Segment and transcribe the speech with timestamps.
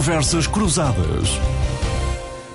[0.00, 1.59] Conversas Cruzadas.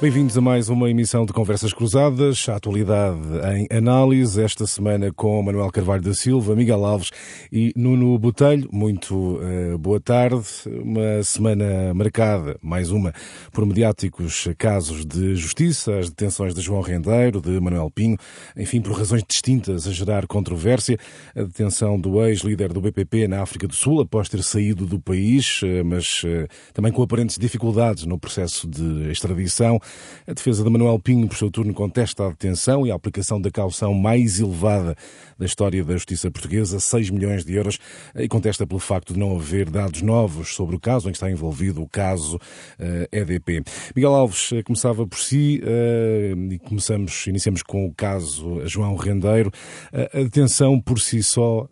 [0.02, 3.18] Bem-vindos a mais uma emissão de Conversas Cruzadas, a atualidade
[3.56, 7.12] em análise, esta semana com Manuel Carvalho da Silva, Miguel Alves
[7.50, 8.68] e Nuno Botelho.
[8.74, 10.44] Muito uh, boa tarde.
[10.68, 13.14] Uma semana marcada, mais uma,
[13.54, 18.18] por mediáticos casos de justiça, as detenções de João Rendeiro, de Manuel Pinho,
[18.58, 21.00] enfim, por razões distintas a gerar controvérsia.
[21.34, 25.62] A detenção do ex-líder do BPP na África do Sul, após ter saído do país,
[25.64, 29.80] eh, mas uh, também com aparentes dificuldades no processo de extradição.
[30.28, 33.52] A defesa de Manuel Pinho, por seu turno, contesta a detenção e a aplicação da
[33.52, 34.96] caução mais elevada
[35.38, 37.78] da história da justiça portuguesa, 6 milhões de euros,
[38.16, 41.30] e contesta pelo facto de não haver dados novos sobre o caso em que está
[41.30, 42.40] envolvido o caso uh,
[42.80, 43.64] eh, EDP.
[43.96, 49.52] Miguel Alves uh, começava por si uh, e começamos, iniciamos com o caso João Rendeiro.
[49.94, 51.68] a detenção por si só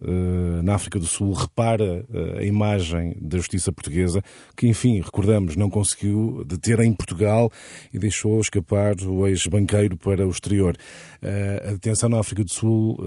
[0.63, 2.05] na África do Sul repara
[2.37, 4.21] a imagem da justiça portuguesa,
[4.55, 7.51] que enfim, recordamos, não conseguiu deter em Portugal
[7.93, 10.75] e deixou escapar o ex-banqueiro para o exterior.
[11.21, 12.97] A detenção na África do Sul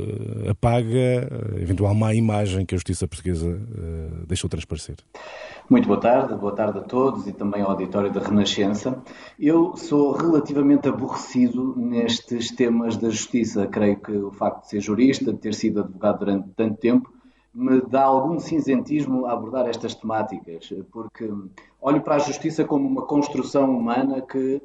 [0.51, 3.61] apaga a eventual má imagem que a justiça portuguesa
[4.27, 4.97] deixou transparecer.
[5.69, 9.03] Muito boa tarde, boa tarde a todos e também ao auditório da Renascença.
[9.39, 13.67] Eu sou relativamente aborrecido nestes temas da justiça.
[13.67, 17.13] Creio que o facto de ser jurista, de ter sido advogado durante tanto tempo,
[17.57, 21.27] me dá algum cinzentismo a abordar estas temáticas, porque
[21.81, 24.61] olho para a justiça como uma construção humana que eh,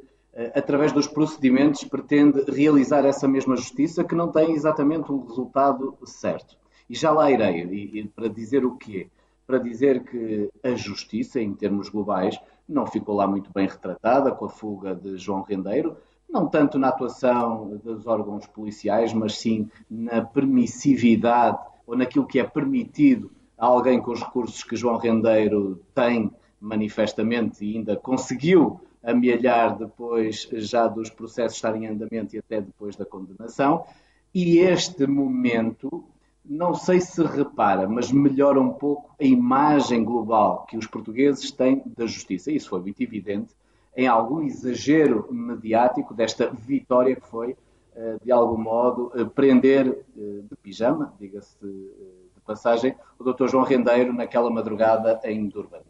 [0.55, 6.55] através dos procedimentos, pretende realizar essa mesma justiça que não tem exatamente um resultado certo.
[6.89, 9.09] E já lá irei, e, para dizer o quê?
[9.45, 14.45] Para dizer que a justiça, em termos globais, não ficou lá muito bem retratada com
[14.45, 15.97] a fuga de João Rendeiro,
[16.29, 22.43] não tanto na atuação dos órgãos policiais, mas sim na permissividade ou naquilo que é
[22.43, 29.77] permitido a alguém com os recursos que João Rendeiro tem manifestamente e ainda conseguiu amealhar
[29.77, 33.85] depois já dos processos estarem em andamento e até depois da condenação.
[34.33, 36.05] E este momento,
[36.45, 41.83] não sei se repara, mas melhora um pouco a imagem global que os portugueses têm
[41.85, 42.51] da justiça.
[42.51, 43.53] Isso foi muito evidente
[43.95, 47.57] em algum exagero mediático desta vitória que foi,
[47.93, 53.47] eh, de algum modo, eh, prender eh, de pijama, diga-se de passagem, o Dr.
[53.47, 55.81] João Rendeiro naquela madrugada em Durban.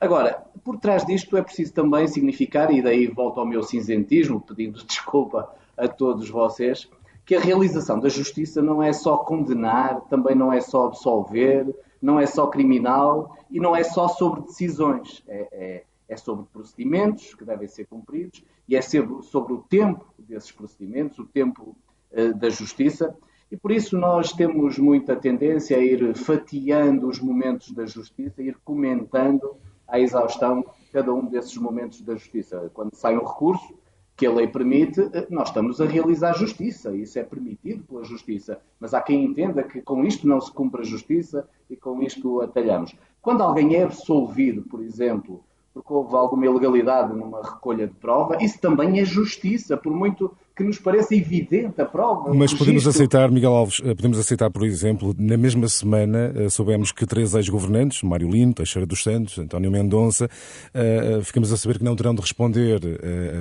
[0.00, 4.82] Agora, por trás disto é preciso também significar, e daí volto ao meu cinzentismo, pedindo
[4.86, 6.88] desculpa a todos vocês,
[7.24, 11.66] que a realização da justiça não é só condenar, também não é só absolver,
[12.00, 15.22] não é só criminal e não é só sobre decisões.
[15.28, 20.50] É, é, é sobre procedimentos que devem ser cumpridos e é sobre o tempo desses
[20.50, 21.76] procedimentos, o tempo
[22.10, 23.14] uh, da justiça.
[23.50, 28.44] E por isso nós temos muita tendência a ir fatiando os momentos da justiça, a
[28.44, 29.56] ir comentando
[29.90, 32.70] à exaustão cada um desses momentos da justiça.
[32.74, 33.74] Quando sai um recurso
[34.16, 38.60] que a lei permite, nós estamos a realizar justiça, isso é permitido pela justiça.
[38.78, 42.40] Mas há quem entenda que com isto não se cumpre a justiça e com isto
[42.42, 42.94] atalhamos.
[43.22, 45.42] Quando alguém é absolvido, por exemplo,
[45.72, 50.64] porque houve alguma ilegalidade numa recolha de prova, isso também é justiça, por muito que
[50.64, 52.34] nos pareça evidente a prova.
[52.34, 56.92] Mas podemos aceitar, Miguel Alves, eh, podemos aceitar, por exemplo, na mesma semana eh, soubemos
[56.92, 60.28] que três ex-governantes, Mário Lino, Teixeira dos Santos, António Mendonça,
[60.74, 62.78] eh, ficamos a saber que não terão de responder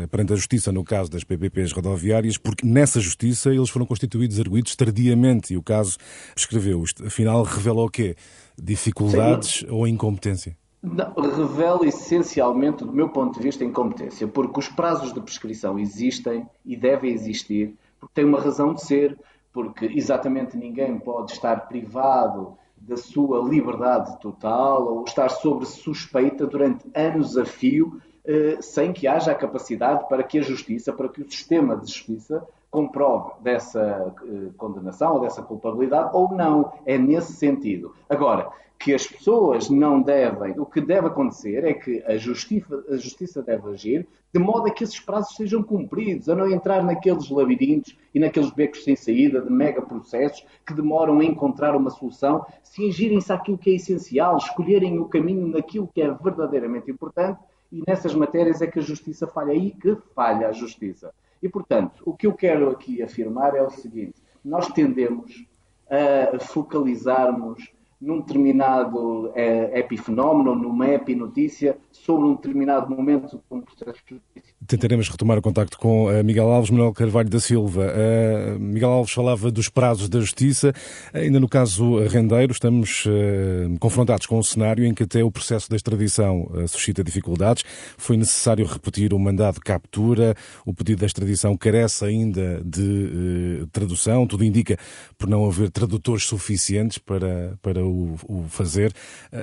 [0.09, 4.75] perante a Justiça no caso das PPPs rodoviárias, porque nessa Justiça eles foram constituídos arguídos
[4.75, 5.97] tardiamente e o caso
[6.33, 6.83] prescreveu.
[7.05, 8.15] Afinal, revela o quê?
[8.57, 9.65] Dificuldades Sim.
[9.69, 10.55] ou incompetência?
[10.81, 16.47] Não, revela essencialmente, do meu ponto de vista, incompetência, porque os prazos de prescrição existem
[16.65, 19.17] e devem existir, porque tem uma razão de ser,
[19.51, 26.89] porque exatamente ninguém pode estar privado da sua liberdade total ou estar sob suspeita durante
[26.95, 31.21] anos a fio, eh, sem que haja a capacidade para que a justiça, para que
[31.21, 36.71] o sistema de justiça comprove dessa eh, condenação ou dessa culpabilidade ou não.
[36.85, 37.93] É nesse sentido.
[38.07, 38.49] Agora,
[38.79, 43.41] que as pessoas não devem, o que deve acontecer é que a justiça, a justiça
[43.41, 47.97] deve agir de modo a que esses prazos sejam cumpridos, a não entrar naqueles labirintos
[48.13, 52.87] e naqueles becos sem saída de mega processos que demoram a encontrar uma solução, se
[52.87, 57.39] agirem-se àquilo que é essencial, escolherem o caminho naquilo que é verdadeiramente importante
[57.71, 61.11] e nessas matérias é que a justiça falha aí que falha a justiça.
[61.41, 65.45] E, portanto, o que eu quero aqui afirmar é o seguinte: nós tendemos
[65.89, 67.71] a focalizarmos
[68.01, 74.53] num determinado é, epifenómeno, numa epinotícia, sobre um determinado momento de um processo justiça.
[74.65, 77.87] Tentaremos retomar o contacto com uh, Miguel Alves, Manuel Carvalho da Silva.
[77.87, 80.73] Uh, Miguel Alves falava dos prazos da justiça.
[81.13, 85.69] Ainda no caso Rendeiro, estamos uh, confrontados com um cenário em que até o processo
[85.69, 87.63] da extradição suscita dificuldades.
[87.97, 90.35] Foi necessário repetir o mandado de captura,
[90.65, 94.77] o pedido da extradição carece ainda de tradução, tudo indica
[95.17, 98.93] por não haver tradutores suficientes para, para o, o fazer.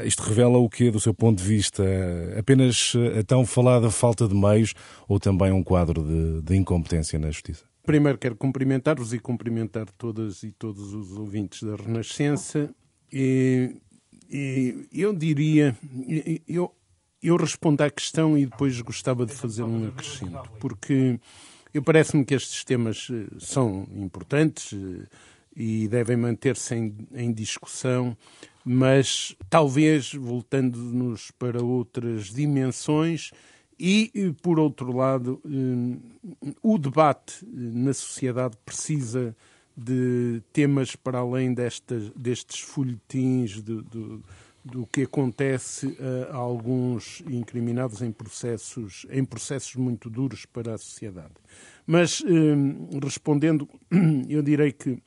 [0.04, 1.82] isto revela o que, do seu ponto de vista,
[2.38, 4.74] apenas a tão falada falta de meios
[5.08, 7.64] ou também um quadro de, de incompetência na justiça?
[7.84, 12.74] Primeiro quero cumprimentar-vos e cumprimentar todas e todos os ouvintes da Renascença.
[13.12, 13.76] E,
[14.28, 15.76] e eu diria,
[16.48, 16.74] eu,
[17.22, 21.18] eu respondo à questão e depois gostava de fazer um acrescento, porque
[21.72, 25.06] eu parece-me que estes temas eh, são importantes eh,
[25.56, 28.14] e devem manter-se em, em, discussão,
[28.62, 33.30] mas talvez voltando-nos para outras dimensões,
[33.78, 39.36] e, por outro lado, eh, o debate eh, na sociedade precisa
[39.76, 44.20] de temas para além destas, destes folhetins de, de,
[44.64, 45.94] do que acontece
[46.30, 51.34] a alguns incriminados em processos, em processos muito duros para a sociedade.
[51.86, 53.68] Mas, eh, respondendo,
[54.28, 54.98] eu direi que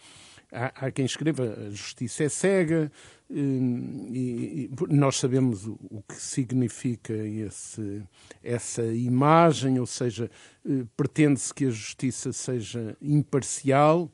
[0.51, 2.91] há, há quem escreva a justiça é cega,
[3.31, 8.01] Hum, e, nós sabemos o, que significa esse,
[8.43, 10.31] essa imagem, ou seja,
[10.67, 14.09] eh, pretende-se que a justiça seja imparcial,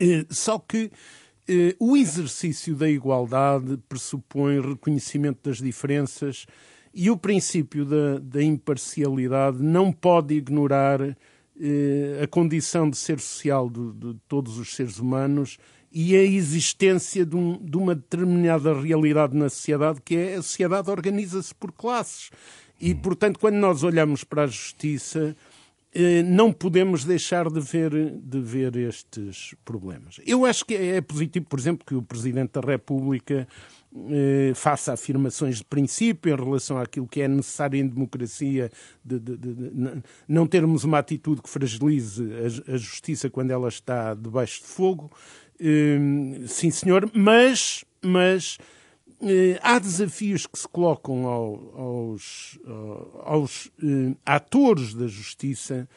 [0.00, 0.90] eh, só que
[1.46, 6.46] eh, o exercício da igualdade pressupõe reconhecimento das diferenças
[6.94, 11.14] e o princípio da, da imparcialidade não pode ignorar
[12.22, 15.58] a condição de ser social de, de todos os seres humanos
[15.90, 20.90] e a existência de, um, de, uma determinada realidade na sociedade, que é a sociedade
[20.90, 22.30] organiza-se por classes.
[22.80, 25.34] E, portanto, quando nós olhamos para a justiça,
[25.94, 27.90] eh, não podemos deixar de ver,
[28.20, 30.20] de ver estes problemas.
[30.26, 33.48] Eu acho que é positivo, por exemplo, que o Presidente da República
[34.10, 38.70] eh, faça afirmações de princípio em relação àquilo que é necessário em democracia,
[39.04, 44.14] de, de, de, não termos uma atitude que fragilize a, a justiça quando ela está
[44.14, 45.10] debaixo de fogo.
[45.60, 48.58] Hum, sim, senhor, mas, mas
[49.22, 52.58] eh, há desafios que se colocam ao, aos,
[53.24, 55.88] aos eh, atores da justiça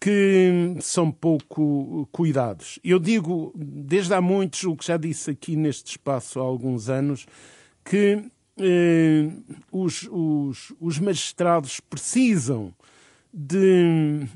[0.00, 2.78] que são pouco cuidados.
[2.84, 7.26] Eu digo, desde há muitos, o que já disse aqui neste espaço há alguns anos,
[7.84, 8.22] que
[8.58, 9.28] eh,
[9.72, 12.72] os, os, os magistrados precisam
[13.32, 14.26] de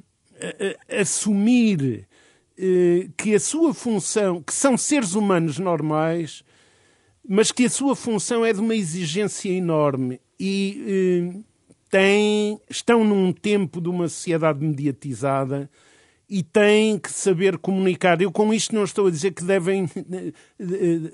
[1.00, 2.06] assumir
[2.58, 6.44] eh, que a sua função, que são seres humanos normais,
[7.26, 11.51] mas que a sua função é de uma exigência enorme e eh,
[11.92, 15.70] têm, estão num tempo de uma sociedade mediatizada
[16.26, 18.18] e têm que saber comunicar.
[18.22, 20.32] Eu com isto não estou a dizer que devem eh,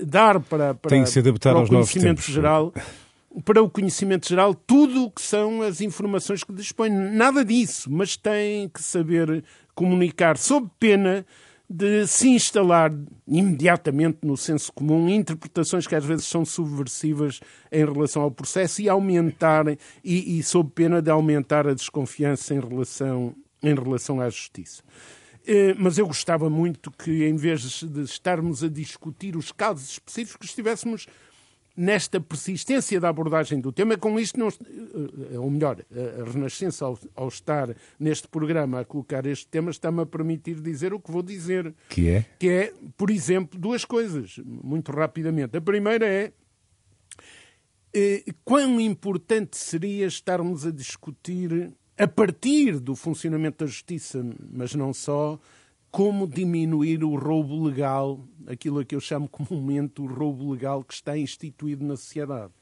[0.07, 2.73] dar para, para, Tem que se adaptar para o conhecimento geral
[3.45, 6.91] para o conhecimento geral tudo o que são as informações que dispõem.
[6.91, 9.45] Nada disso, mas têm que saber
[9.75, 11.27] comunicar sob pena
[11.69, 12.93] de se instalar
[13.27, 18.89] imediatamente no senso comum interpretações que às vezes são subversivas em relação ao processo e
[18.89, 19.67] aumentar
[20.03, 24.83] e, e sob pena de aumentar a desconfiança em relação em relação à justiça.
[25.47, 30.51] Eh, mas eu gostava muito que, em vez de estarmos a discutir os casos específicos,
[30.51, 31.07] estivéssemos
[31.79, 33.97] nesta persistência da abordagem do tema.
[33.97, 39.25] Com isto, não, eh, ou melhor, a Renascença, ao, ao, estar neste programa a colocar
[39.25, 41.73] este tema, está-me a permitir dizer o que vou dizer.
[41.89, 42.27] Que é?
[42.37, 45.57] Que é, por exemplo, duas coisas, muito rapidamente.
[45.57, 46.33] A primeira é
[47.95, 54.93] eh, quão importante seria estarmos a discutir, a partir do funcionamento da justiça, mas não
[54.93, 55.39] só,
[55.91, 60.95] como diminuir o roubo legal, aquilo a que eu chamo comumente o roubo legal que
[60.95, 62.53] está instituído na sociedade.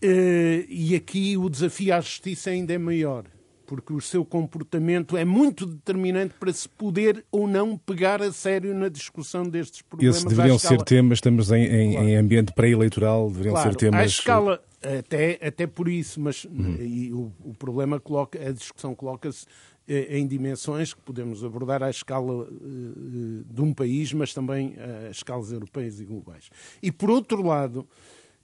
[0.00, 3.24] Eh, e aqui o desafio à justiça ainda é maior,
[3.66, 8.74] porque o seu comportamento é muito determinante para se poder ou não pegar a sério
[8.74, 10.16] na discussão destes problemas.
[10.16, 12.08] Esses deveriam ser temas, estamos em, em, claro.
[12.08, 14.00] em ambiente pré-eleitoral, deveriam claro, ser temas.
[14.00, 14.62] À escala,
[14.98, 17.32] até, até por isso, mas uhum.
[17.42, 19.50] o, o, problema coloca, a discussão coloca-se eh,
[19.88, 25.52] em dimensões que podemos abordar à escala uh, de um país, mas também a escalas
[25.52, 26.50] europeias e globais.
[26.82, 27.86] E, por outro lado,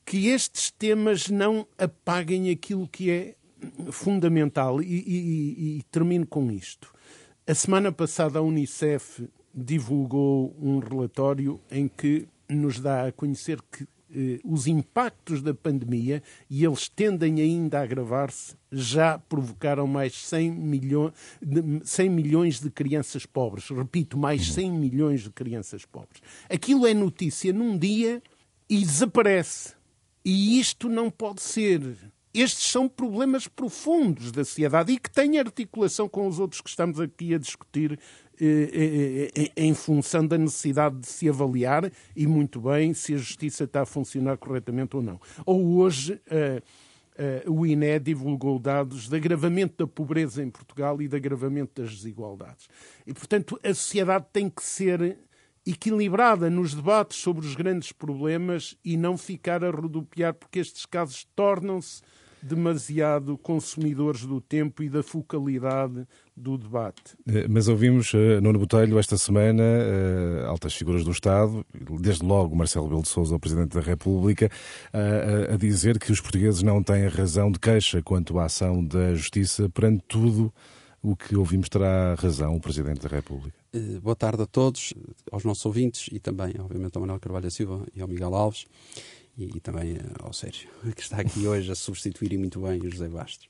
[0.04, 3.34] que estes temas não apaguem aquilo que é
[3.90, 4.82] fundamental.
[4.82, 6.92] E, e, e termino com isto.
[7.46, 13.82] A semana passada a Unicef divulgou um relatório em que nos dá a conhecer que
[13.82, 13.86] eh,
[14.44, 21.12] os impactos da pandemia, e eles tendem ainda a agravar-se, já provocaram mais 100, milho,
[21.82, 23.68] 100 milhões de crianças pobres.
[23.68, 26.22] Repito, mais 100 milhões de crianças pobres.
[26.48, 28.22] Aquilo é notícia num dia
[28.68, 29.74] e desaparece.
[30.24, 31.96] E isto não pode ser
[32.34, 36.98] estes são problemas profundos da sociedade e que têm articulação com os outros que estamos
[36.98, 38.31] aqui a discutir eh, eh, eh,
[39.56, 43.86] em função da necessidade de se avaliar e muito bem se a justiça está a
[43.86, 45.20] funcionar corretamente ou não.
[45.46, 46.20] Ou hoje
[47.46, 52.68] o INE divulgou dados de agravamento da pobreza em Portugal e de agravamento das desigualdades.
[53.06, 55.18] E, portanto, a sociedade tem que ser
[55.64, 61.24] equilibrada nos debates sobre os grandes problemas e não ficar a rodopiar, porque estes casos
[61.36, 62.02] tornam-se
[62.42, 66.06] demasiado consumidores do tempo e da focalidade
[66.36, 67.16] do debate.
[67.26, 71.64] Eh, mas ouvimos uh, Nuno Botelho esta semana uh, altas figuras do Estado,
[72.00, 74.50] desde logo Marcelo Belo de Sousa, o Presidente da República,
[74.92, 79.14] uh, a dizer que os portugueses não têm razão de queixa quanto à ação da
[79.14, 80.52] Justiça perante tudo
[81.02, 83.56] o que ouvimos terá razão o Presidente da República.
[84.00, 84.94] Boa tarde a todos,
[85.30, 88.66] aos nossos ouvintes e também, obviamente, ao Manuel Carvalho Silva e ao Miguel Alves
[89.36, 93.08] e, e também ao Sérgio, que está aqui hoje a substituir muito bem o José
[93.08, 93.48] Bastos.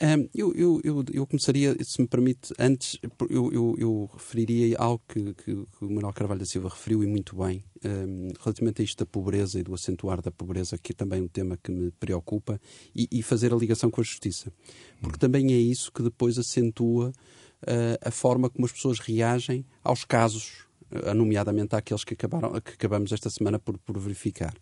[0.00, 5.02] Um, eu, eu, eu, eu, começaria, se me permite, antes, eu, eu, eu referiria algo
[5.08, 8.84] que, que, que, o Manuel Carvalho da Silva referiu e muito bem, um, relativamente a
[8.84, 11.90] isto da pobreza e do acentuar da pobreza, que é também um tema que me
[11.90, 12.60] preocupa,
[12.94, 14.52] e, e fazer a ligação com a justiça.
[15.00, 20.04] Porque também é isso que depois acentua uh, a forma como as pessoas reagem aos
[20.04, 20.67] casos
[21.14, 24.54] nomeadamente àqueles que, acabaram, que acabamos esta semana por, por verificar.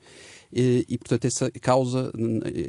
[0.52, 1.28] E, e, portanto,
[1.61, 2.12] causa,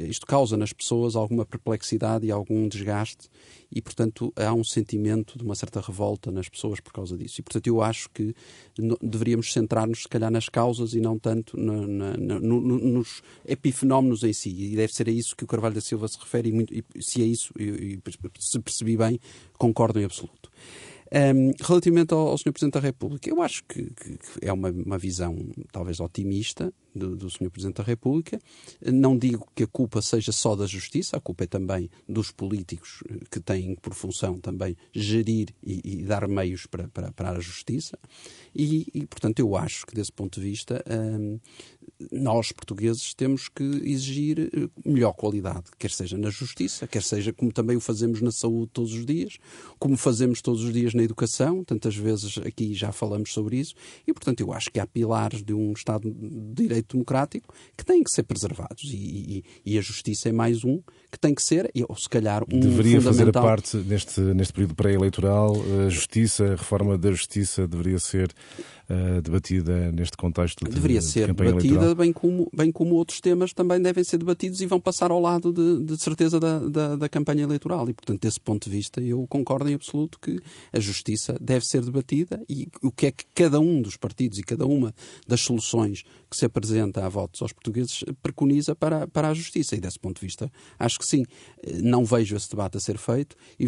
[0.08, 3.28] isto causa nas pessoas alguma perplexidade e algum desgaste,
[3.70, 7.40] e, portanto, há um sentimento de uma certa revolta nas pessoas por causa disso.
[7.40, 8.34] E, portanto, eu acho que
[9.02, 14.22] deveríamos centrar-nos, se calhar, nas causas e não tanto na, na, na, no, nos epifenómenos
[14.24, 14.50] em si.
[14.50, 16.84] E deve ser a isso que o Carvalho da Silva se refere, e, muito, e
[17.00, 17.52] se é isso,
[18.38, 19.20] se percebi bem,
[19.58, 20.50] concordo em absoluto.
[21.10, 22.52] Um, relativamente ao, ao Sr.
[22.52, 25.34] Presidente da República, eu acho que, que é uma, uma, visão
[25.72, 27.50] talvez otimista do, do Sr.
[27.50, 28.38] Presidente da República.
[28.84, 33.02] Não digo que a culpa seja só da Justiça, a culpa é também dos políticos
[33.08, 37.40] eh, que têm por função também gerir e, e dar meios para, para, para a
[37.40, 37.98] Justiça.
[38.54, 41.38] E, e, portanto, eu acho que desse ponto de vista um,
[42.12, 47.52] nós, portugueses, temos que exigir eh, melhor qualidade, quer seja na justiça, quer seja como
[47.52, 49.38] também o fazemos na saúde todos os dias,
[49.78, 53.74] como fazemos todos os dias na educação, tantas vezes aqui já falamos sobre isso,
[54.06, 58.02] e portanto eu acho que há pilares de um Estado de Direito democrático que têm
[58.02, 58.96] que ser preservados, e,
[59.64, 60.80] e, e a justiça é mais um
[61.10, 65.56] que tem que ser, ou se calhar um Deveria fazer parte, neste, neste período pré-eleitoral,
[65.86, 68.30] a justiça, a reforma da justiça deveria ser
[68.88, 73.52] uh, debatida neste contexto de Deveria ser de debatida, bem como, bem como outros temas
[73.52, 77.08] também devem ser debatidos e vão passar ao lado de, de certeza da, da, da,
[77.08, 77.88] campanha eleitoral.
[77.88, 80.38] E, portanto, desse ponto de vista, eu concordo em absoluto que
[80.72, 84.42] a justiça deve ser debatida e o que é que cada um dos partidos e
[84.42, 84.94] cada uma
[85.26, 89.74] das soluções que se apresenta a votos aos portugueses preconiza para, para a justiça.
[89.74, 91.24] E, desse ponto de vista, acho que sim.
[91.82, 93.66] Não vejo esse debate a ser feito e,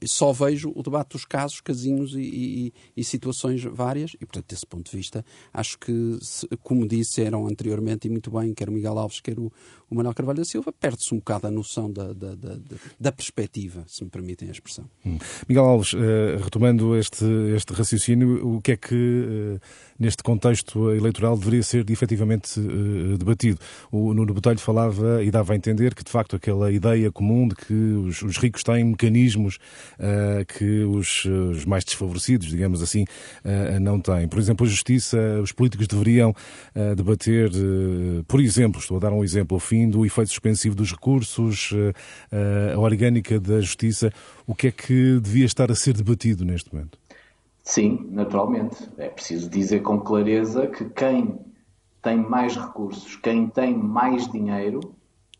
[0.00, 4.46] e só vejo o debate dos casos, casinhos e, e, e situações várias e, portanto,
[4.48, 6.18] desse ponto de vista, acho que,
[6.62, 9.52] como disseram anteriormente, e muito bem, quer o Miguel Alves, quer o,
[9.90, 12.56] o Manuel Carvalho da Silva, perde-se um bocado a noção da, da, da,
[13.00, 14.84] da, perspectiva, se me permitem a expressão.
[15.04, 15.18] Hum.
[15.48, 15.98] Miguel Alves, uh,
[16.42, 17.24] retomando este,
[17.56, 19.60] este raciocínio, o que é que, uh,
[19.98, 23.58] neste contexto eleitoral, deveria ser efetivamente uh, debatido?
[23.90, 27.54] O Nuno Botelho falava e dava a entender que, de facto, aquela ideia comum de
[27.54, 29.58] que os, os ricos têm mecanismos
[30.48, 33.04] que os, os, mais desfavorecidos, digamos assim,
[33.80, 34.28] não têm.
[34.28, 36.34] Por exemplo, a justiça, os políticos deveriam
[36.96, 37.50] debater,
[38.26, 41.92] por exemplo, estou a dar um exemplo, ao fim do efeito suspensivo dos recursos, eh,
[42.32, 44.10] eh, a orgânica da justiça.
[44.46, 46.98] O que é que devia estar a ser debatido neste momento?
[47.62, 48.88] Sim, naturalmente.
[48.96, 51.38] É preciso dizer com clareza que quem
[52.00, 54.80] tem mais recursos, quem tem mais dinheiro,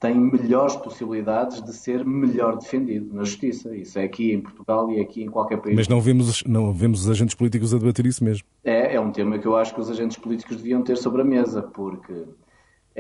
[0.00, 3.74] tem melhores possibilidades de ser melhor defendido na justiça.
[3.74, 5.74] Isso é aqui em Portugal e aqui em qualquer país.
[5.74, 8.46] Mas não vemos, não vemos os agentes políticos a debater isso mesmo.
[8.62, 11.24] É, é um tema que eu acho que os agentes políticos deviam ter sobre a
[11.24, 12.12] mesa, porque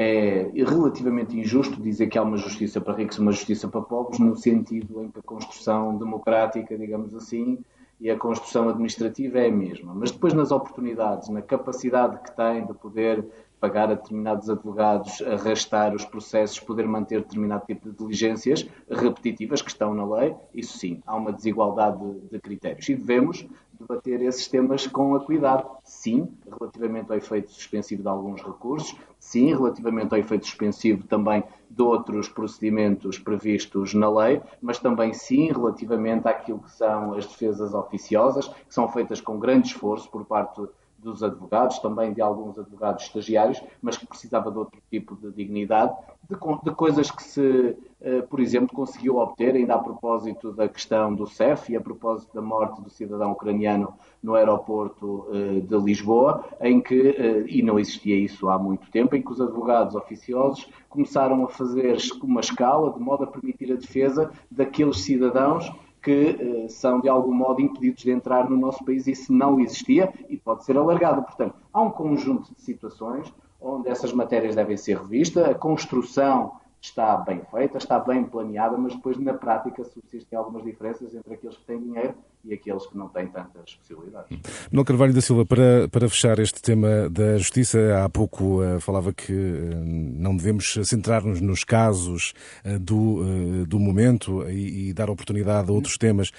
[0.00, 4.20] é relativamente injusto dizer que há uma justiça para ricos e uma justiça para pobres,
[4.20, 7.58] no sentido em que a construção democrática, digamos assim,
[8.00, 9.92] e a construção administrativa é a mesma.
[9.92, 13.26] Mas depois, nas oportunidades, na capacidade que tem de poder
[13.58, 19.70] pagar a determinados advogados, arrastar os processos, poder manter determinado tipo de diligências repetitivas que
[19.70, 22.88] estão na lei, isso sim, há uma desigualdade de, de critérios.
[22.88, 23.44] E devemos,
[23.78, 25.64] debater esses temas com acuidade.
[25.84, 31.82] Sim, relativamente ao efeito suspensivo de alguns recursos, sim, relativamente ao efeito suspensivo também de
[31.82, 38.48] outros procedimentos previstos na lei, mas também sim relativamente àquilo que são as defesas oficiosas,
[38.48, 40.60] que são feitas com grande esforço por parte
[40.98, 45.94] dos advogados, também de alguns advogados estagiários, mas que precisava de outro tipo de dignidade,
[46.28, 51.14] de, de coisas que se, uh, por exemplo, conseguiu obter, ainda a propósito da questão
[51.14, 56.44] do CEF e a propósito da morte do cidadão ucraniano no aeroporto uh, de Lisboa,
[56.60, 60.68] em que, uh, e não existia isso há muito tempo, em que os advogados oficiosos
[60.88, 65.70] começaram a fazer uma escala de modo a permitir a defesa daqueles cidadãos
[66.08, 69.06] que eh, são de algum modo impedidos de entrar no nosso país.
[69.06, 71.22] Isso não existia e pode ser alargado.
[71.22, 75.44] Portanto, há um conjunto de situações onde essas matérias devem ser revistas.
[75.46, 81.14] A construção está bem feita, está bem planeada, mas depois na prática subsistem algumas diferenças
[81.14, 82.14] entre aqueles que têm dinheiro
[82.48, 84.38] e aqueles que não têm tantas possibilidades.
[84.72, 89.12] Manuel Carvalho da Silva, para, para fechar este tema da justiça, há pouco uh, falava
[89.12, 92.32] que uh, não devemos centrar-nos nos casos
[92.64, 96.30] uh, do, do momento e, e, dar oportunidade a outros temas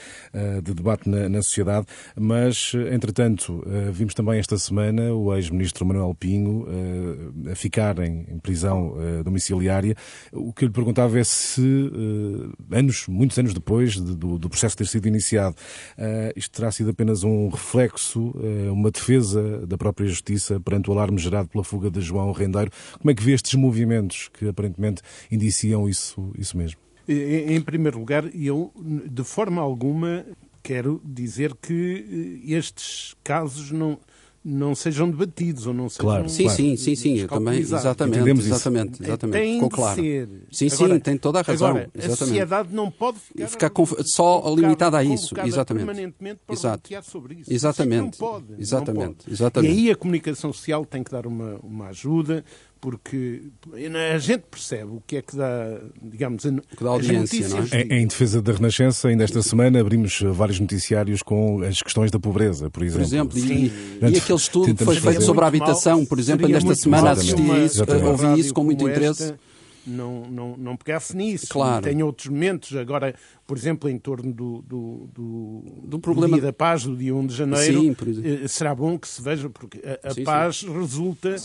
[0.63, 1.85] de debate na, na, sociedade,
[2.15, 6.65] mas, entretanto, vimos também esta semana o ex-ministro Manuel Pinho
[7.51, 9.95] a ficar em, em prisão domiciliária.
[10.31, 11.61] O que eu lhe perguntava é se,
[12.71, 15.55] anos, muitos anos depois de, do, do processo ter sido iniciado,
[16.35, 21.17] isto terá sido apenas um reflexo, uh, uma defesa da própria justiça perante o alarme
[21.17, 22.71] gerado pela fuga de João Rendeiro.
[22.97, 25.01] Como é que vê estes movimentos que aparentemente
[25.31, 26.79] indiciam isso, isso mesmo?
[27.07, 30.25] Em primeiro lugar, eu de forma alguma
[30.61, 33.97] quero dizer que eh, estes casos não,
[34.43, 36.57] não sejam debatidos ou não sejam claro, sim, claro.
[36.57, 40.01] sim, sim, sim, também exatamente, exatamente, exatamente, tem ficou claro.
[40.01, 40.29] Ser.
[40.51, 41.67] Sim, agora, sim, tem toda a razão.
[41.69, 43.71] Agora, a sociedade não pode ficar, ficar
[44.05, 45.85] só limitada a isso, exatamente.
[45.85, 46.89] Permanentemente para Exato.
[47.03, 47.51] sobre isso.
[47.51, 48.13] Exatamente.
[48.13, 49.05] Isso não pode, exatamente.
[49.05, 49.31] Não pode.
[49.31, 49.73] exatamente.
[49.73, 52.43] E aí a comunicação social tem que dar uma, uma ajuda,
[52.81, 53.43] porque
[54.13, 57.81] a gente percebe o que é que dá, digamos, a, que dá audiência, não é?
[57.81, 62.19] Em, em, defesa da Renascença, ainda esta semana abrimos vários noticiários com as questões da
[62.19, 63.29] pobreza, por exemplo.
[63.29, 63.71] Por exemplo, e,
[64.01, 67.51] e, aquele estudo que foi feito sobre a habitação, por exemplo, ainda esta semana assisti
[67.51, 69.23] a isso, ouvi isso com muito interesse.
[69.23, 69.48] Esta,
[69.89, 71.47] não, não, não pegasse nisso.
[71.49, 71.83] Claro.
[71.83, 76.51] Tem outros momentos, agora, por exemplo, em torno do, do, do, do problema do Dia
[76.51, 79.81] da Paz, do dia 1 de janeiro, sim, eh, será bom que se veja, porque
[79.83, 80.71] a, a sim, paz sim.
[80.71, 81.35] resulta,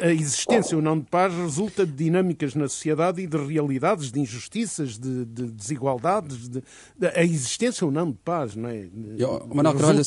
[0.00, 4.20] a existência ou não de paz resulta de dinâmicas na sociedade e de realidades, de
[4.20, 6.62] injustiças, de, de desigualdades, de,
[6.98, 8.88] de, a existência ou não de paz, não é?
[9.16, 10.02] Eu, Manuel Carvalho,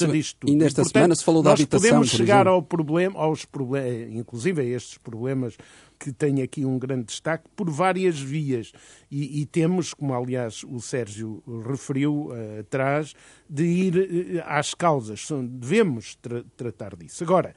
[0.48, 4.62] ainda esta Portanto, semana se falou da habitação, podemos chegar ao problema, aos problemas, inclusive
[4.62, 5.58] a estes problemas
[6.00, 8.72] que tem aqui um grande destaque por várias vias.
[9.12, 13.14] E, e temos, como aliás o Sérgio referiu uh, atrás,
[13.50, 15.28] de ir uh, às causas.
[15.50, 17.24] Devemos tra tratar disso.
[17.24, 17.54] Agora,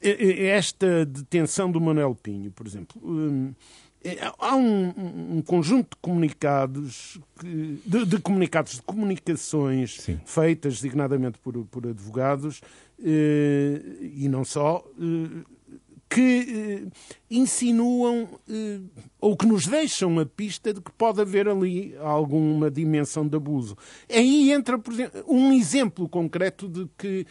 [0.00, 3.00] esta detenção do Manuel Pinho, por exemplo.
[3.02, 3.54] Um,
[4.38, 10.20] há um, um, conjunto de comunicados, de, de, comunicados, de comunicações Sim.
[10.26, 12.60] feitas designadamente por, por advogados,
[13.02, 15.44] eh, e não só, eh,
[16.14, 16.88] que eh,
[17.28, 18.78] insinuam eh,
[19.20, 23.76] ou que nos deixam a pista de que pode haver ali alguma dimensão de abuso.
[24.08, 27.26] Aí entra, por exemplo, um exemplo concreto de que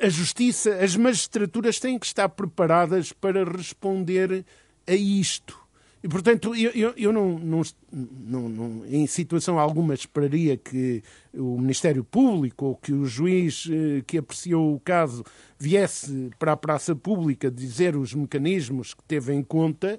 [0.00, 4.46] a justiça, as magistraturas têm que estar preparadas para responder
[4.86, 5.65] a isto.
[6.06, 11.02] E, portanto, eu, eu, eu não, não, não, não, em situação alguma, esperaria que
[11.34, 15.24] o Ministério Público ou que o juiz eh, que apreciou o caso
[15.58, 19.98] viesse para a praça pública dizer os mecanismos que teve em conta,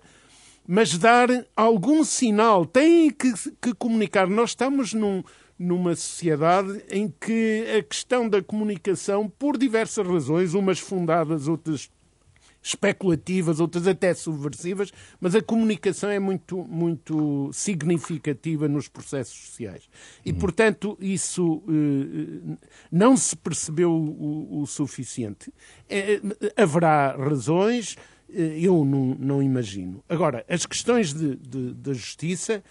[0.65, 2.65] mas dar algum sinal.
[2.65, 4.29] Tem que, que comunicar.
[4.29, 5.21] Nós estamos num,
[5.59, 11.89] numa sociedade em que a questão da comunicação, por diversas razões, umas fundadas, outras
[12.61, 19.89] especulativas, outras até subversivas, mas a comunicação é muito, muito significativa nos processos sociais.
[20.25, 20.37] E, uhum.
[20.37, 22.57] portanto, isso eh,
[22.91, 25.51] não se percebeu o, o suficiente.
[25.89, 26.19] É,
[26.55, 27.95] haverá razões,
[28.29, 30.03] eh, eu não, não, imagino.
[30.09, 32.63] Agora, as questões da justiça.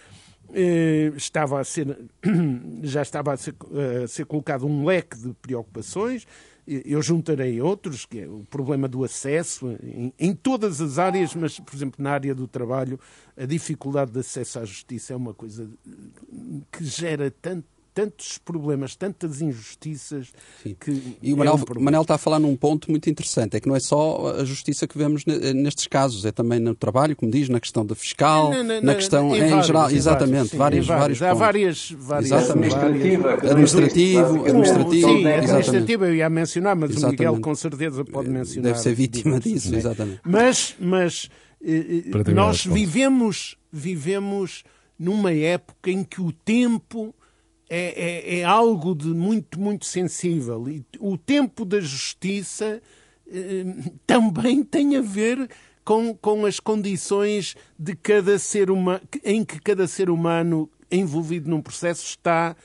[0.55, 1.99] Eh, estava a ser,
[2.85, 3.53] já estava a ser,
[4.05, 6.25] a ser colocado um leque de preocupações,
[6.67, 11.61] eu juntarei outros, que é o problema do acesso em, em, todas as áreas, mas,
[11.61, 12.99] por exemplo, na área do trabalho,
[13.37, 15.71] a dificuldade de acesso à justiça é uma coisa
[16.73, 20.31] que gera tanto tantos problemas, tantas injustiças
[20.63, 20.77] Sim.
[20.79, 21.17] que.
[21.23, 23.67] E o Manel, é um Manel, está a falar num ponto muito interessante: é que
[23.67, 27.49] não é só a justiça que vemos nestes casos, é também no trabalho, como diz,
[27.49, 31.19] na questão da fiscal, na, na, na questão em, em vários, geral, exatamente, vários, vários,
[31.19, 31.91] vários, Há várias.
[31.93, 32.75] várias exatamente.
[32.75, 35.09] Administrativa, administrativo, administrativo.
[35.09, 37.21] Sim, administrativo eu ia mencionar, mas exatamente.
[37.21, 38.73] o Miguel com certeza pode mencionar.
[38.73, 40.21] Deve ser vítima disso, exatamente.
[40.23, 41.31] Mas, mas
[41.65, 44.65] eh, eh, nós vivemos, vivemos
[44.99, 47.15] numa época em que o tempo
[47.69, 50.69] é, é, é, algo de muito, muito sensível.
[50.69, 52.81] E o tempo da justiça
[53.27, 53.65] eh,
[54.07, 55.49] também tem a ver
[55.85, 61.61] com, com as condições de cada ser humano, em que cada ser humano envolvido num
[61.61, 62.57] processo está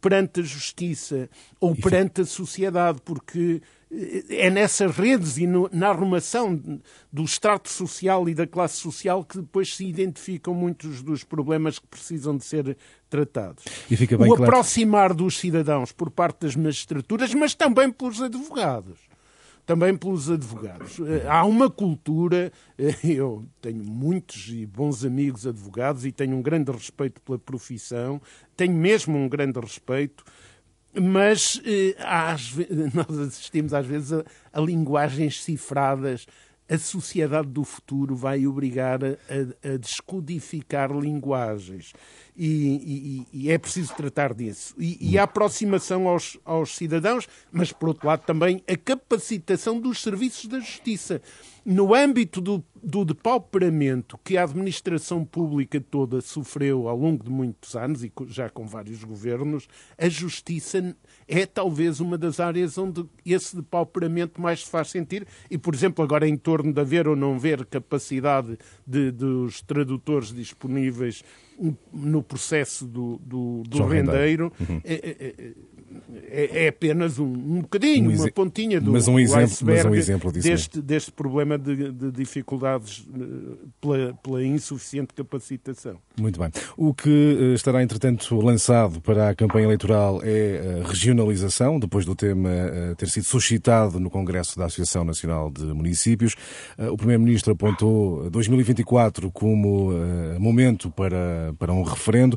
[0.00, 3.62] perante a justiça ou perante a sociedade, porque
[4.28, 6.80] é nessas redes e no, na arrumação
[7.12, 11.86] do extrato social e da classe social que depois se identificam muitos dos problemas que
[11.88, 12.76] precisam de ser
[13.08, 13.64] tratados.
[13.90, 14.44] o claro.
[14.44, 18.98] aproximar dos cidadãos por parte das magistraturas, mas também pelos advogados.
[19.66, 20.98] Também pelos advogados.
[21.00, 26.42] Eh, há uma cultura, eh, eu tenho muitos e bons amigos advogados e tenho um
[26.42, 28.20] grande respeito pela profissão,
[28.56, 30.24] tenho mesmo um grande respeito
[30.94, 32.54] mas eh, às,
[32.94, 36.26] nós assistimos às vezes a, a, linguagens cifradas.
[36.68, 39.08] A sociedade do futuro vai obrigar a,
[39.68, 41.92] a, descodificar linguagens
[42.36, 44.74] e, e, e, é preciso tratar disso.
[44.78, 50.46] E, a aproximação aos, aos cidadãos, mas por outro lado também a capacitação dos serviços
[50.46, 51.20] da justiça
[51.64, 57.76] no âmbito do, do depauperamento que a administração pública toda sofreu ao longo de muitos
[57.76, 60.96] anos e já com vários governos, a justiça
[61.28, 65.26] é talvez uma das áreas onde esse depauperamento mais se faz sentir.
[65.50, 70.32] E, por exemplo, agora em torno de haver ou não haver capacidade de, dos tradutores
[70.32, 71.22] disponíveis
[71.92, 74.80] no processo do, do, do rendeiro, uhum.
[76.28, 79.94] É, é, apenas um, um bocadinho, um uma pontinha do mas um exemplo, mas um
[79.94, 85.96] exemplo disso deste, deste problema de, de dificuldades eh, pela, pela, insuficiente capacitação.
[86.18, 86.50] Muito bem.
[86.76, 92.14] O que eh, estará, entretanto, lançado para a campanha eleitoral é a regionalização, depois do
[92.14, 96.34] tema eh, ter sido suscitado no Congresso da Associação Nacional de Municípios.
[96.78, 99.92] O Primeiro-Ministro apontou 2024 como
[100.38, 102.36] momento para, para um referendo,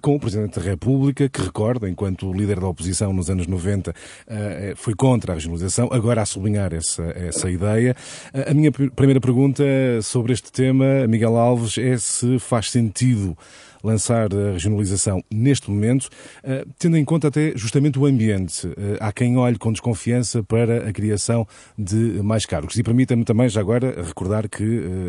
[0.00, 3.94] com o Presidente da República, que recorda, enquanto líder da oposição, nos anos 90
[4.26, 7.94] eh, foi contra a regionalização, agora a sublinhar essa, essa ideia.
[8.32, 9.62] Eh, a minha primeira pergunta
[10.02, 13.36] sobre este tema, Miguel Alves, é se faz sentido
[13.82, 16.08] lançar a regionalização neste momento,
[16.42, 18.68] eh, tendo em conta até justamente o ambiente.
[19.00, 22.76] Há quem olhe com desconfiança para a criação de mais cargos.
[22.76, 24.64] E permita-me também, já agora, recordar que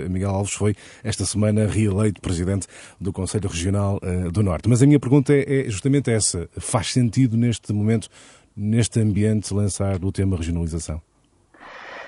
[0.09, 2.67] Miguel Alves foi esta semana reeleito presidente
[2.99, 3.99] do Conselho Regional
[4.31, 4.67] do Norte.
[4.67, 8.09] Mas a minha pergunta é, é justamente essa: faz sentido neste momento,
[8.55, 11.01] neste ambiente, lançar o tema regionalização?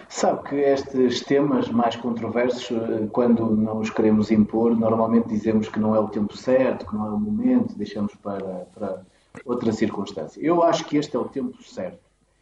[0.08, 5.80] Sabe que estes temas mais controversos, eh, quando não os queremos impor, normalmente dizemos que
[5.80, 9.02] não é o tempo certo, que não é o momento, deixamos para, para
[9.44, 10.40] outra circunstância.
[10.42, 12.00] Eu acho que este é o tempo certo.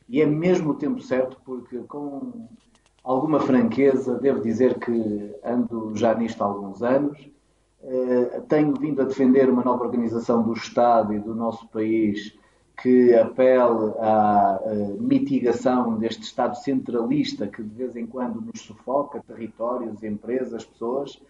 [0.09, 2.47] E é mesmo o tempo certo porque, com
[3.03, 7.17] alguma franqueza, devo dizer que ando já nisto há alguns anos.
[7.81, 12.37] Eh, tenho vindo a defender uma nova organização do Estado e do nosso país
[12.81, 19.23] que apele à uh, mitigação deste Estado centralista que de vez em quando nos sufoca
[19.25, 21.21] territórios, empresas, pessoas.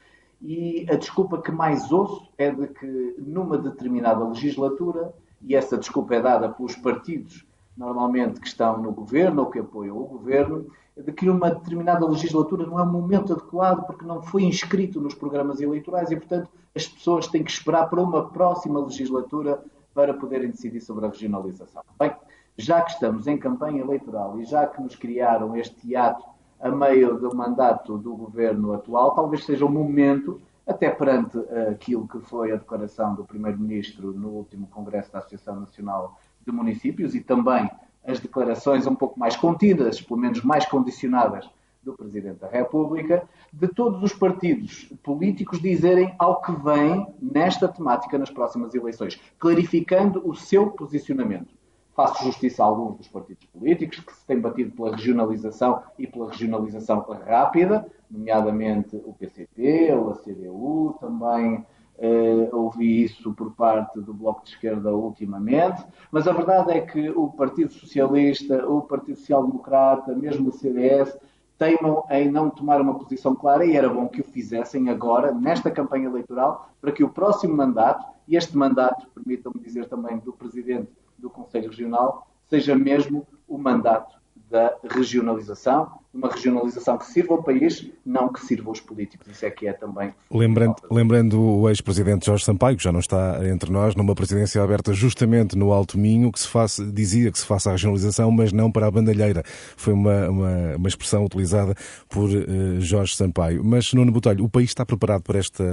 [0.41, 6.15] E a desculpa que mais ouço é de que numa determinada legislatura, e essa desculpa
[6.15, 11.11] é dada pelos partidos normalmente que estão no governo ou que apoiam o governo, de
[11.11, 15.59] que numa determinada legislatura não é o momento adequado porque não foi inscrito nos programas
[15.59, 20.81] eleitorais e, portanto, as pessoas têm que esperar para uma próxima legislatura para poderem decidir
[20.81, 21.83] sobre a regionalização.
[21.99, 22.13] Bem,
[22.57, 26.23] já que estamos em campanha eleitoral e já que nos criaram este hiato
[26.59, 32.07] a meio do mandato do governo atual, talvez seja o momento, até perante eh, aquilo
[32.07, 37.21] que foi a declaração do Primeiro-Ministro no último Congresso da Associação Nacional de Municípios e
[37.21, 37.69] também
[38.05, 41.49] as declarações um pouco mais contidas, pelo menos mais condicionadas,
[41.83, 48.17] do Presidente da República, de todos os partidos políticos dizerem ao que vem nesta temática
[48.17, 51.53] nas próximas eleições, clarificando o seu posicionamento.
[51.95, 56.31] Faço justiça a alguns dos partidos políticos que se têm batido pela regionalização e pela
[56.31, 61.65] regionalização rápida, nomeadamente o PCP, a CDU, também
[61.95, 67.11] Uh, ouvi isso por parte do Bloco de Esquerda ultimamente, mas a verdade é que
[67.11, 71.15] o Partido Socialista, o Partido Social Democrata, mesmo o CDS,
[71.63, 75.71] teimam em não tomar uma posição clara e era bom que o fizessem agora, nesta
[75.71, 80.91] campanha eleitoral, para que o próximo mandato, e este mandato, permitam-me dizer também, do Presidente
[81.17, 84.17] do Conselho Regional seja mesmo o mandato
[84.49, 89.27] da regionalização uma regionalização que sirva ao país, não que sirva aos políticos.
[89.31, 90.13] Isso é que é também.
[90.31, 94.93] Lembrando, lembrando o ex-presidente Jorge Sampaio, que já não está entre nós, numa presidência aberta
[94.93, 98.71] justamente no Alto Minho, que se faça, dizia que se faça a regionalização, mas não
[98.71, 99.43] para a bandalheira.
[99.75, 101.73] Foi uma, uma, uma expressão utilizada
[102.07, 103.63] por uh, Jorge Sampaio.
[103.63, 105.63] Mas, Nuno Botelho, o país está preparado para esta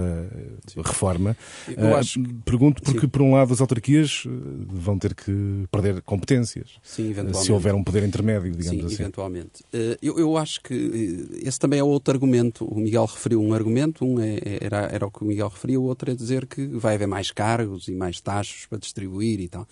[0.66, 0.80] Sim.
[0.82, 1.36] reforma?
[1.68, 2.20] Eu uh, acho...
[2.46, 3.08] Pergunto porque, Sim.
[3.08, 4.30] por um lado, as autarquias eh,
[4.68, 6.78] vão ter que perder competências.
[6.82, 7.44] Sim, eventualmente.
[7.44, 9.02] Se houver um poder intermédio, digamos Sim, assim.
[9.02, 9.64] eventualmente.
[10.00, 12.64] Eu, eu eu acho que eh, esse também é outro argumento.
[12.64, 15.80] O Miguel referiu um argumento, um é, é, era, era o que o Miguel referia,
[15.80, 19.48] o outro é dizer que vai haver mais cargos e mais taxas para distribuir e
[19.48, 19.66] tal.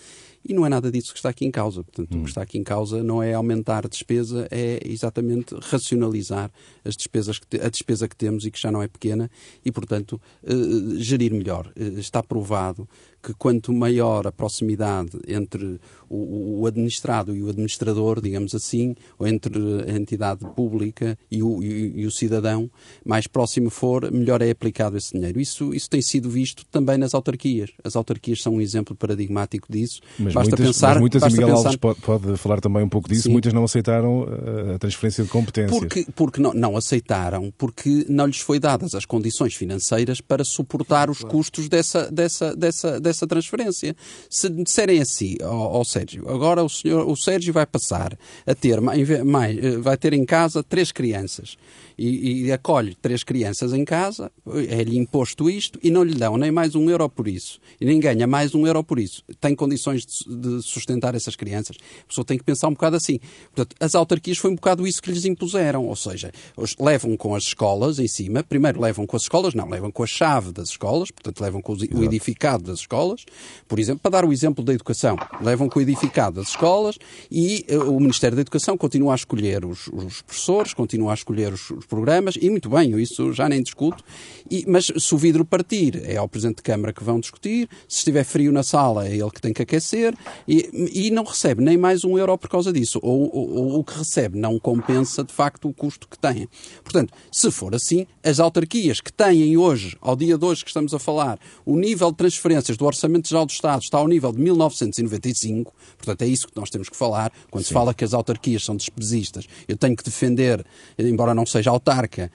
[0.48, 1.84] E não é nada disso que está aqui em causa.
[1.84, 2.20] Portanto, hum.
[2.20, 6.50] o que está aqui em causa não é aumentar a despesa, é exatamente racionalizar
[6.82, 9.30] as despesas que, a despesa que temos e que já não é pequena
[9.62, 11.70] e, portanto, uh, gerir melhor.
[11.76, 12.88] Uh, está provado
[13.22, 19.26] que quanto maior a proximidade entre o, o, administrado e o administrador, digamos assim, ou
[19.26, 19.52] entre
[19.86, 22.70] a entidade pública e o, e, e o, cidadão,
[23.04, 25.40] mais próximo for, melhor é aplicado esse dinheiro.
[25.40, 27.70] Isso, isso tem sido visto também nas autarquias.
[27.82, 30.00] As autarquias são um exemplo paradigmático disso.
[30.18, 31.68] Mas basta muitas, pensar, mas muitas, basta e Miguel pensar...
[31.68, 33.32] Alves pode, pode, falar também um pouco disso, Sim.
[33.32, 35.78] muitas não aceitaram eh, a transferência de competências.
[35.78, 41.10] Porque, porque não, não aceitaram, porque não lhes foi dadas as condições financeiras para suportar
[41.10, 43.94] os custos dessa, dessa, dessa, dessa transferência.
[44.30, 48.80] Se disserem assim ao, ao Sérgio, agora o, senhor, o Sérgio vai passar a ter,
[48.80, 51.56] mais, eh, vai ter em casa três crianças
[51.98, 54.30] e, e acolhe três crianças em casa,
[54.68, 57.58] é-lhe imposto isto e não lhe dão nem mais um euro por isso.
[57.80, 59.24] E nem ganha mais um euro por isso.
[59.40, 61.76] Tem condições de, de sustentar essas crianças.
[62.02, 63.18] A pessoa tem que pensar um bocado assim.
[63.54, 65.86] Portanto, as autarquias foi um bocado isso que lhes impuseram.
[65.86, 66.32] Ou seja,
[66.78, 70.06] levam com as escolas em cima, primeiro levam com as escolas, não, levam com a
[70.06, 73.24] chave das escolas, portanto, levam com o edificado das escolas.
[73.66, 76.98] Por exemplo, para dar o exemplo da educação, levam com o edificado das escolas
[77.30, 81.52] e uh, o Ministério da Educação continua a escolher os, os professores, continua a escolher
[81.52, 84.02] os, os programas, e muito bem, isso já nem discuto,
[84.50, 87.98] e, mas se o vidro partir, é ao Presidente de Câmara que vão discutir, se
[87.98, 90.07] estiver frio na sala, é ele que tem que aquecer,
[90.46, 93.84] e, e não recebe nem mais um euro por causa disso, ou, ou, ou o
[93.84, 96.48] que recebe não compensa de facto o custo que tem.
[96.82, 100.92] Portanto, se for assim, as autarquias que têm hoje, ao dia de hoje que estamos
[100.94, 104.40] a falar, o nível de transferências do Orçamento Geral do Estado está ao nível de
[104.40, 107.68] 1995, portanto é isso que nós temos que falar, quando Sim.
[107.68, 109.46] se fala que as autarquias são despesistas.
[109.66, 110.64] Eu tenho que defender,
[110.98, 112.30] embora não seja autarca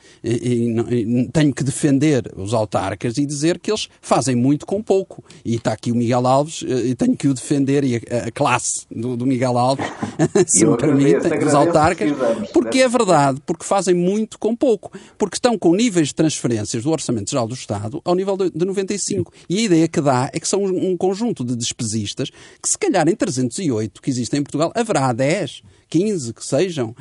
[1.32, 5.24] tenho que defender os autarcas e dizer que eles fazem muito com pouco.
[5.44, 8.32] E está aqui o Miguel Alves eh, e tenho que o defender e a, a
[8.32, 9.86] classe do, do, Miguel Alves,
[10.48, 12.12] se me permitem, dos autarcas,
[12.52, 14.92] porque é verdade, porque fazem muito com pouco.
[15.18, 18.66] Porque estão com níveis de transferências do Orçamento Geral do Estado ao nível de, de
[18.66, 19.32] 95.
[19.50, 22.30] E a ideia que dá é que são um conjunto de despesistas
[22.62, 25.62] que, se calhar, em 308 que existem em Portugal, haverá 10
[25.94, 26.96] 15 que sejam.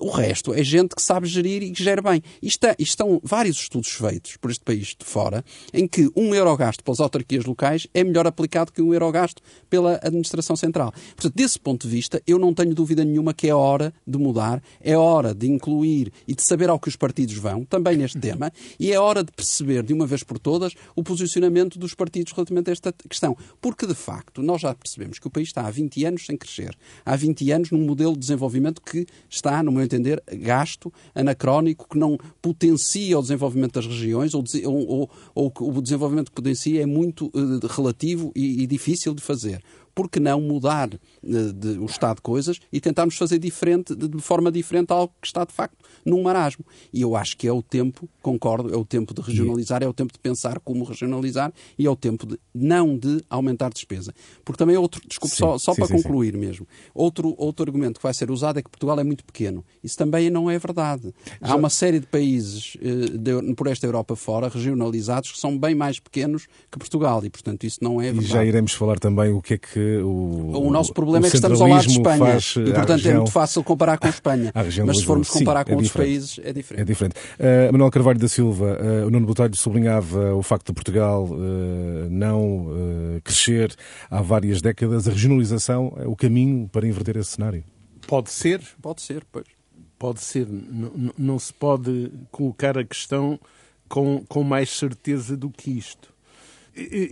[0.00, 2.22] O resto é gente que sabe gerir e que gera bem.
[2.40, 6.56] Isto, é, estão vários estudos feitos por este país de fora em que um euro
[6.56, 10.90] gasto pelas autarquias locais é melhor aplicado que um euro gasto pela administração central.
[11.14, 14.62] Portanto, desse ponto de vista, eu não tenho dúvida nenhuma que é hora de mudar,
[14.80, 18.50] é hora de incluir e de saber ao que os partidos vão, também neste tema,
[18.78, 22.70] e é hora de perceber de uma vez por todas o posicionamento dos partidos relativamente
[22.70, 23.36] a esta questão.
[23.60, 26.74] Porque, de facto, nós já percebemos que o país está há 20 anos sem crescer.
[27.04, 31.98] Há 20 anos num modelo de desenvolvimento que está, no meu entender, gasto, anacrónico, que
[31.98, 37.26] não potencia o desenvolvimento das regiões, ou, ou, ou, o desenvolvimento que potencia é muito
[37.26, 39.62] uh, relativo e, e difícil de fazer
[40.00, 44.08] por que não mudar uh, de, o estado de coisas e tentarmos fazer diferente, de,
[44.08, 46.64] de, forma diferente algo que está de facto num marasmo.
[46.90, 49.92] E eu acho que é o tempo, concordo, é o tempo de regionalizar, é o
[49.92, 54.14] tempo de pensar como regionalizar e é o tempo de não de aumentar despesa.
[54.42, 57.66] Porque também é outro, desculpe, sim, só, só sim, para sim, concluir mesmo, outro, outro
[57.66, 59.62] argumento que vai ser usado é que Portugal é muito pequeno.
[59.84, 61.12] Isso também não é verdade.
[61.42, 66.00] Há uma série de países de, por esta Europa fora, regionalizados, que são bem mais
[66.00, 68.24] pequenos que Portugal e, portanto, isso não é verdade.
[68.24, 70.66] E já iremos falar também o que é que o.
[70.66, 73.12] O nosso problema é que estamos ao lado de Espanha e, portanto, região...
[73.12, 74.52] é muito fácil comparar com a Espanha.
[74.54, 76.82] Mas se formos comparar com é outros países, é diferente.
[76.82, 77.14] É diferente.
[77.38, 82.08] Uh, Manuel Carvalho da Silva, uh, o Nuno Botelho sublinhava o facto de Portugal uh,
[82.10, 82.68] não
[83.24, 83.74] crescer
[84.10, 85.08] há várias décadas.
[85.08, 87.64] A regionalização é o caminho para inverter esse cenário?
[88.06, 88.60] Pode ser.
[88.80, 89.46] Pode ser, pois.
[89.98, 90.46] Pode ser.
[90.48, 93.38] Não, não se pode colocar a questão
[93.90, 96.09] com, com mais certeza do que isto.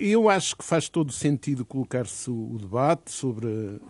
[0.01, 3.81] Eu acho que faz todo sentido colocar-se o debate sobre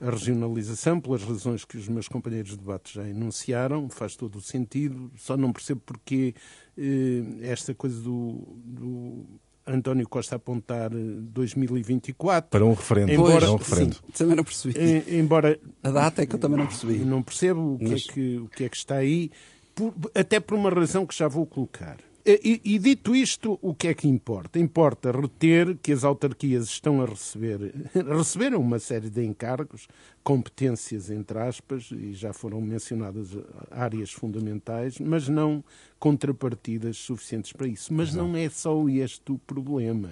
[0.00, 4.40] a regionalização, pelas razões que os meus companheiros de debate já enunciaram, faz todo o
[4.40, 6.34] sentido, só não percebo porque
[6.76, 9.26] eh, esta coisa do, do
[9.66, 12.48] António Costa apontar 2024.
[12.50, 13.12] Para um referendo.
[13.12, 13.94] Embora, para um referendo.
[13.94, 14.78] Sim, também não percebi.
[14.78, 16.98] Em, embora a data é que eu também não percebi.
[16.98, 18.06] Não percebo o que, Mas...
[18.08, 19.30] é, que, o que é que está aí,
[19.74, 21.96] por, até por uma razão que já vou colocar.
[22.30, 24.58] E, e, dito isto, o que é que importa?
[24.58, 29.88] Importa reter que as autarquias estão a receber, receberam uma série de encargos,
[30.22, 33.30] competências entre aspas, e já foram mencionadas
[33.70, 35.64] áreas fundamentais, mas não
[35.98, 37.94] contrapartidas suficientes para isso.
[37.94, 40.10] Mas não é só este o problema.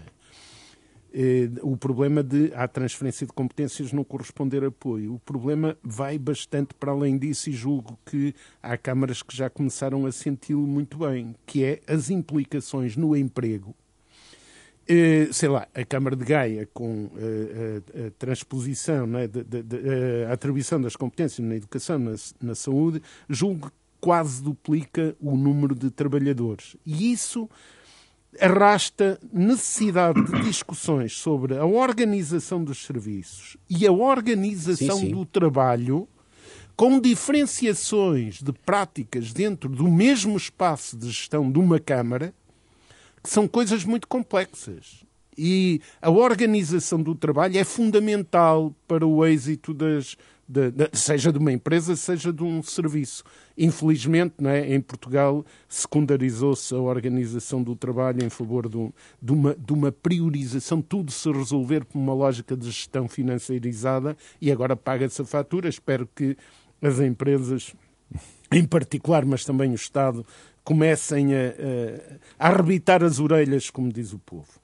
[1.19, 5.15] Eh, o problema de a transferência de competências não corresponder apoio.
[5.15, 10.05] O problema vai bastante para além disso e julgo que há câmaras que já começaram
[10.05, 13.75] a senti-lo muito bem, que é as implicações no emprego.
[14.87, 19.23] Eh, sei lá, a Câmara de Gaia, com eh, a, transposição, né,
[20.29, 25.91] a atribuição das competências na educação, na, na saúde, julgo quase duplica o número de
[25.91, 26.77] trabalhadores.
[26.85, 27.49] E isso
[28.41, 35.11] arrasta necessidade de discussões sobre a organização dos serviços e a organização sim, sim.
[35.13, 36.09] do trabalho
[36.77, 42.35] com diferenciações de práticas dentro do mesmo espaço de gestão de uma Câmara,
[43.23, 45.05] que são coisas muito complexas.
[45.39, 50.17] E a organização do trabalho é fundamental para o êxito das,
[50.49, 53.25] de, de, seja de uma empresa, seja de um serviço.
[53.59, 59.73] Infelizmente, é, em Portugal, secundarizou-se a organização do trabalho em favor de, de, uma, de
[59.73, 65.25] uma priorização, tudo se resolver por uma lógica de gestão financeirizada e agora paga-se a
[65.25, 65.69] fatura.
[65.69, 66.37] Espero que
[66.81, 67.75] as empresas,
[68.53, 70.25] em particular, mas também o Estado,
[70.63, 71.55] comecem a,
[72.39, 74.61] a arrebitar as orelhas, como diz o povo.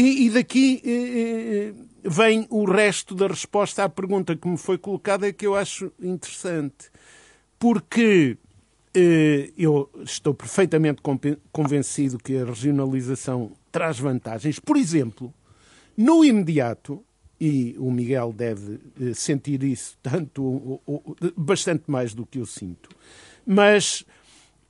[0.00, 4.78] E, e daqui eh, eh, vem o resto da resposta à pergunta que me foi
[4.78, 6.90] colocada, que eu acho interessante.
[7.58, 8.38] Porque
[8.94, 11.02] eh, eu estou perfeitamente
[11.52, 14.58] convencido que a regionalização traz vantagens.
[14.58, 15.34] Por exemplo,
[15.94, 17.04] no imediato,
[17.38, 20.80] e o Miguel deve eh, sentir isso tanto
[21.36, 22.88] bastante mais do que eu sinto,
[23.44, 24.02] mas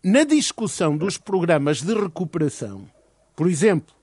[0.03, 2.85] na discussão dos programas de recuperação,
[3.37, 3.95] por exemplo,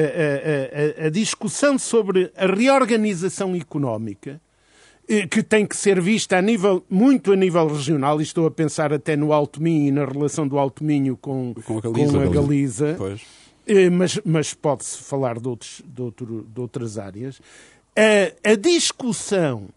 [0.00, 4.40] a, a, a, discussão sobre a reorganização económica,
[5.08, 8.50] eh, que tem que ser vista a nível, muito a nível regional, e estou a
[8.50, 12.12] pensar até no Alto Minho e na relação do Alto Minho com, com a Galiza,
[12.12, 12.98] com a Galiza.
[13.66, 17.40] Eh, mas, mas pode-se falar de, outros, de, outro, de outras áreas.
[17.96, 19.68] A, a discussão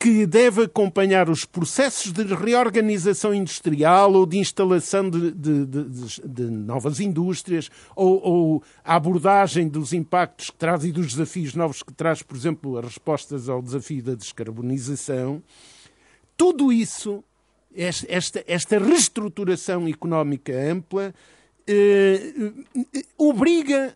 [0.00, 6.42] que deve acompanhar os processos de reorganização industrial ou de instalação de, de, de, de
[6.44, 11.92] novas indústrias ou, ou, a abordagem dos impactos que traz e dos desafios novos que
[11.92, 15.42] traz, por exemplo, as respostas ao desafio da descarbonização.
[16.34, 17.22] Tudo isso,
[17.76, 21.14] esta, esta reestruturação económica ampla,
[21.66, 22.32] eh,
[22.94, 23.94] eh obriga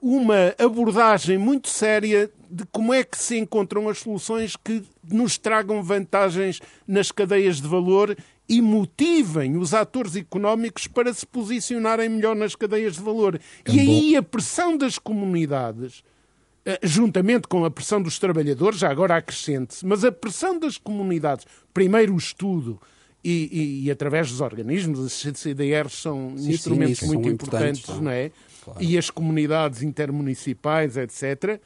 [0.00, 5.82] uma abordagem muito séria de como é que se encontram as soluções que nos tragam
[5.82, 8.16] vantagens nas cadeias de valor
[8.48, 13.38] e motivem os atores económicos para se posicionarem melhor nas cadeias de valor.
[13.64, 16.02] É e aí a pressão das comunidades,
[16.64, 21.44] eh, juntamente com a pressão dos trabalhadores, já agora acrescente-se, mas a pressão das comunidades,
[21.74, 22.80] primeiro o estudo,
[23.22, 28.00] e, e, e, através dos organismos, as CDRs são sim, instrumentos sim, muito importantes, importantes,
[28.00, 28.30] não é?
[28.64, 28.82] Claro.
[28.82, 31.60] E as comunidades intermunicipais, etc.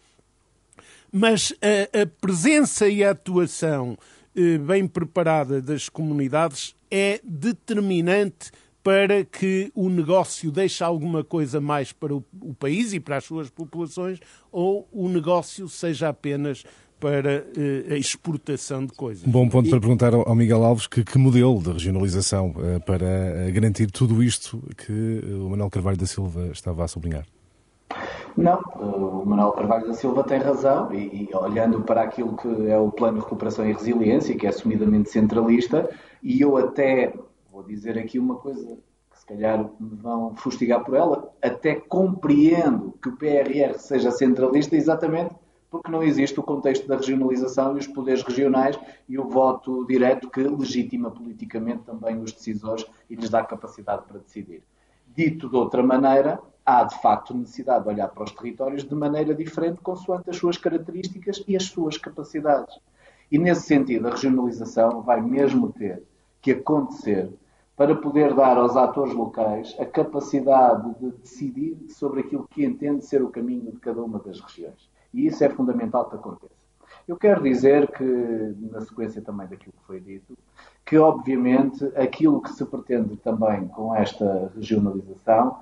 [1.10, 3.98] Mas a, a presença e a atuação
[4.34, 8.50] eh, bem preparada das comunidades é determinante
[8.82, 13.24] para que o negócio deixe alguma coisa mais para o, o, país e para as
[13.24, 14.18] suas populações,
[14.50, 16.64] ou o negócio seja apenas
[17.02, 19.24] para uh, a exportação de coisas.
[19.24, 19.70] Bom ponto e...
[19.70, 24.22] para perguntar ao Miguel Alves que, que modelo de regionalização uh, para eh, garantir tudo
[24.22, 27.26] isto que o Manuel Carvalho da Silva estava a sublinhar.
[28.36, 32.78] Não, o Manuel Carvalho da Silva tem razão e, e, olhando para aquilo que é
[32.78, 35.90] o Plano de Recuperação e Resiliência, que é assumidamente centralista,
[36.22, 37.12] e eu até
[37.50, 38.78] vou dizer aqui uma coisa
[39.10, 44.76] que se calhar me vão fustigar por ela, até compreendo que o PRR seja centralista
[44.76, 45.34] exatamente
[45.72, 50.28] porque não existe o contexto da regionalização e os poderes regionais e o voto direto
[50.28, 54.62] que legitima politicamente também os decisores e lhes dá capacidade para decidir.
[55.16, 59.34] Dito de outra maneira, há de facto necessidade de olhar para os territórios de maneira
[59.34, 62.78] diferente, consoante as suas características e as suas capacidades.
[63.30, 66.02] E nesse sentido, a regionalização vai mesmo ter
[66.42, 67.32] que acontecer
[67.74, 73.22] para poder dar aos atores locais a capacidade de decidir sobre aquilo que entende ser
[73.22, 74.91] o caminho de cada uma das regiões.
[75.12, 76.62] E isso é fundamental que aconteça.
[77.06, 78.04] Eu quero dizer que,
[78.70, 80.36] na sequência também daquilo que foi dito,
[80.84, 85.56] que obviamente aquilo que se pretende também com esta regionalização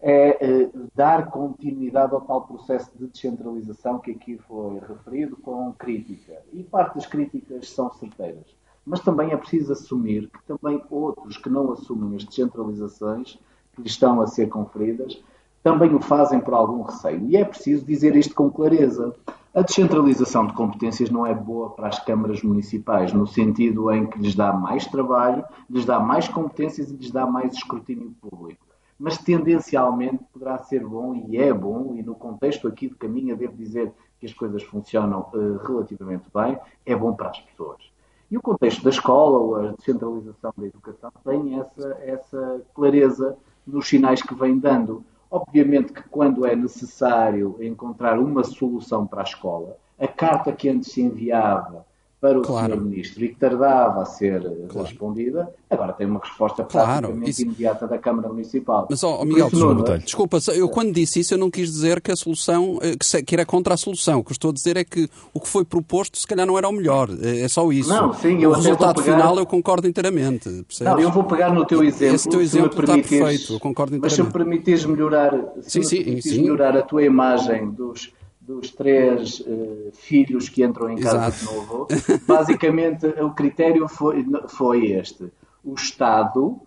[0.00, 6.40] é eh, dar continuidade ao tal processo de descentralização que aqui foi referido com crítica.
[6.52, 8.46] E parte das críticas são certeiras.
[8.84, 13.38] Mas também é preciso assumir que também outros que não assumem as descentralizações
[13.74, 15.22] que lhes estão a ser conferidas
[15.66, 17.28] também o fazem por algum receio.
[17.28, 19.12] E é preciso dizer isto com clareza.
[19.52, 24.16] A descentralização de competências não é boa para as câmaras municipais, no sentido em que
[24.16, 28.64] lhes dá mais trabalho, lhes dá mais competências e lhes dá mais escrutínio público
[28.98, 33.54] mas tendencialmente poderá ser bom e é bom, e no contexto aqui de Caminha devo
[33.54, 37.82] dizer que as coisas funcionam uh, relativamente bem, é bom para as pessoas.
[38.30, 43.36] E o contexto da escola ou a descentralização da educação tem essa, essa clareza
[43.66, 45.04] nos sinais que vem dando.
[45.30, 50.92] Obviamente que quando é necessário encontrar uma solução para a escola, a carta que antes
[50.92, 51.84] se enviava
[52.26, 52.74] para o claro.
[52.74, 52.80] Sr.
[52.82, 54.88] Ministro e que tardava a ser claro.
[54.88, 56.88] respondida, agora tem uma resposta claro.
[56.88, 57.42] praticamente isso...
[57.42, 58.86] imediata da Câmara Municipal.
[58.90, 62.16] Mas, oh, Miguel, desculpa, desculpa, eu quando disse isso eu não quis dizer que a
[62.16, 64.20] solução, eh, que era contra a solução.
[64.20, 66.68] O que estou a dizer é que o que foi proposto se calhar não era
[66.68, 67.08] o melhor.
[67.22, 67.88] É, é só isso.
[67.88, 69.16] Não, sim, eu o resultado pegar...
[69.16, 70.48] final eu concordo inteiramente.
[70.64, 70.92] Percebes?
[70.92, 72.14] Não, eu vou pegar no teu exemplo.
[72.14, 74.02] Esse teu exemplo está perfeito, eu concordo inteiramente.
[74.02, 76.42] Mas se me permitires melhorar, se sim, me sim, sim.
[76.42, 78.12] melhorar a tua imagem dos
[78.46, 81.38] dos três uh, filhos que entram em casa Exato.
[81.38, 81.88] de novo,
[82.26, 85.32] basicamente o critério foi, foi este.
[85.64, 86.60] O Estado uh,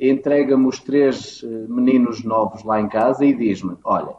[0.00, 4.14] entrega-me os três uh, meninos novos lá em casa e diz-me: Olha,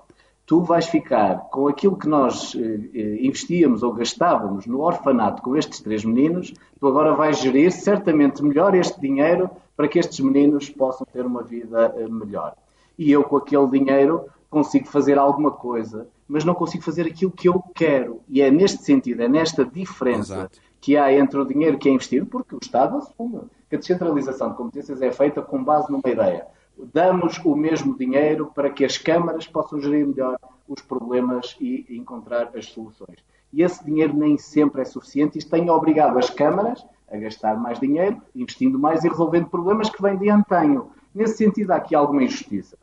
[0.46, 2.54] tu vais ficar com aquilo que nós
[2.94, 8.76] investíamos ou gastávamos no orfanato com estes três meninos, tu agora vais gerir certamente melhor
[8.76, 12.56] este dinheiro para que estes meninos possam ter uma vida melhor.
[13.00, 17.47] E eu, com aquele dinheiro, consigo fazer alguma coisa mas não consigo fazer aquilo que
[17.47, 18.21] eu quero.
[18.28, 20.59] E é neste sentido, é nesta diferença Exato.
[20.80, 24.49] que há entre o dinheiro que é investido, porque o Estado assume que a descentralização
[24.49, 26.47] de competências é feita com base numa ideia.
[26.91, 32.51] Damos o mesmo dinheiro para que as câmaras possam gerir melhor os problemas e encontrar
[32.55, 33.24] as soluções.
[33.51, 35.38] E esse dinheiro nem sempre é suficiente.
[35.38, 40.01] Isto tem obrigado as câmaras a gastar mais dinheiro, investindo mais e resolvendo problemas que
[40.01, 40.89] vêm de antanho.
[41.13, 42.76] Nesse sentido, há aqui alguma injustiça.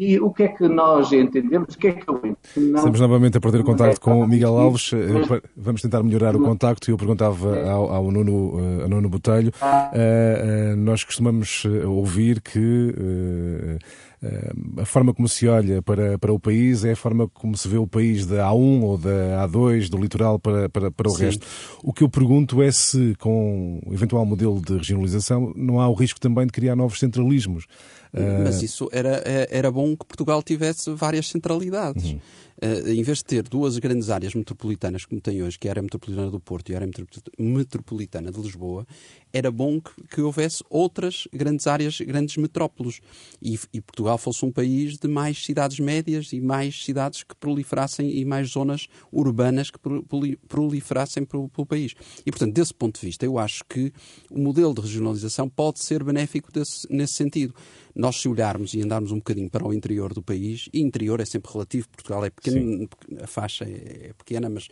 [0.00, 1.74] E o que é que nós entendemos?
[1.74, 2.22] O que é que eu
[2.56, 2.76] não...
[2.76, 4.92] Estamos novamente a perder o contacto é com o Miguel Alves.
[4.92, 6.88] Eh, vamos tentar melhorar o contacto.
[6.88, 9.52] Eu perguntava ao, ao Nuno, eh, ao Nuno Botelho.
[9.60, 16.38] Uh, uh, nós costumamos ouvir que uh, a forma como se olha para, para o
[16.38, 19.96] país é a forma como se vê o país da A1 ou da A2, do
[19.96, 21.24] litoral para, para, para o Sim.
[21.24, 21.46] resto.
[21.82, 25.94] O que eu pergunto é se, com o eventual modelo de regionalização, não há o
[25.94, 27.66] risco também de criar novos centralismos.
[28.42, 32.12] Mas isso era, era bom que Portugal tivesse várias centralidades.
[32.12, 32.20] Uhum.
[32.60, 35.72] Uh, em vez de ter duas grandes áreas metropolitanas como tem hoje, que é a
[35.74, 36.90] área metropolitana do Porto e a área
[37.38, 38.84] metropolitana de Lisboa,
[39.32, 43.00] era bom que, que houvesse outras grandes áreas, grandes metrópoles.
[43.40, 48.10] E, e, Portugal fosse um país de mais cidades médias e mais cidades que proliferassem
[48.10, 49.78] e mais zonas urbanas que
[50.48, 51.94] proliferassem pelo, pelo país.
[52.24, 53.92] E, portanto, desse ponto de vista, eu acho que
[54.30, 57.54] o modelo de regionalização pode ser benéfico desse, nesse sentido.
[57.94, 61.24] Nós, se olharmos e andarmos um bocadinho para o interior do país, e interior é
[61.24, 62.88] sempre relativo, Portugal é pequeno, Sim.
[63.20, 64.68] a faixa é, é pequena, mas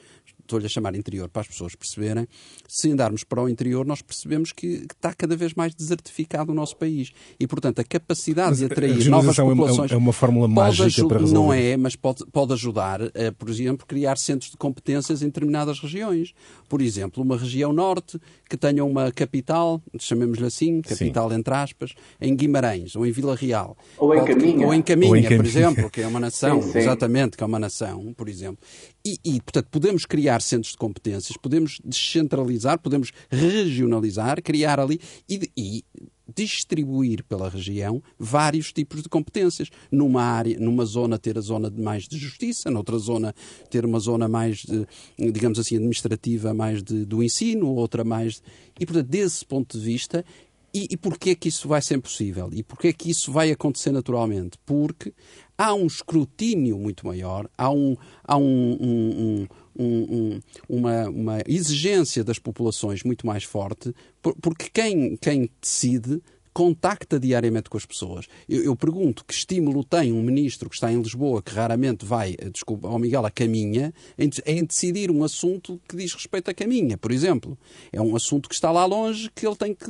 [0.46, 2.26] estou-lhe a chamar interior para as pessoas perceberem,
[2.68, 6.54] se andarmos para o interior, nós percebemos que, que está cada vez mais desertificado o
[6.54, 7.12] nosso país.
[7.38, 9.92] E, portanto, a capacidade mas de atrair novas é populações...
[9.92, 11.34] É uma fórmula mágica para resolver.
[11.34, 15.80] Não é, mas pode, pode ajudar a, por exemplo, criar centros de competências em determinadas
[15.80, 16.32] regiões.
[16.68, 18.18] Por exemplo, uma região norte
[18.48, 21.36] que tenha uma capital, chamemos-lhe assim, capital Sim.
[21.36, 23.76] entre aspas, em Guimarães ou em Vila Real.
[23.98, 24.66] Ou em Caminha.
[24.66, 25.38] Ou em Caminha, ou em Caminha.
[25.38, 26.78] por exemplo, que é uma nação, sim, sim.
[26.78, 28.58] exatamente, que é uma nação, por exemplo.
[29.04, 35.50] E, e, portanto, podemos criar centros de competências, podemos descentralizar, podemos regionalizar, criar ali e,
[35.56, 35.84] e
[36.34, 39.70] distribuir pela região vários tipos de competências.
[39.90, 43.34] Numa área, numa zona ter a zona de mais de justiça, noutra zona
[43.70, 44.86] ter uma zona mais, de,
[45.18, 48.42] digamos assim, administrativa, mais de, do ensino, outra mais...
[48.78, 50.24] E, portanto, desse ponto de vista,
[50.74, 52.50] e, e porquê que isso vai ser possível?
[52.52, 54.58] E porquê que isso vai acontecer naturalmente?
[54.66, 55.14] Porque
[55.56, 59.46] há um escrutínio muito maior, há, um, há um, um, um,
[60.68, 63.94] uma, uma, exigência das populações muito mais forte,
[64.40, 66.20] porque quem, quem decide
[66.56, 68.24] contacta diariamente com as pessoas.
[68.48, 72.34] Eu, eu, pergunto que estímulo tem um ministro que está em Lisboa, que raramente vai,
[72.38, 76.54] eh, desculpa, ao Miguel, a caminha, em, em, decidir um assunto que diz respeito à
[76.54, 77.58] caminha, por exemplo.
[77.92, 79.84] É um assunto que está lá longe, que ele tem que.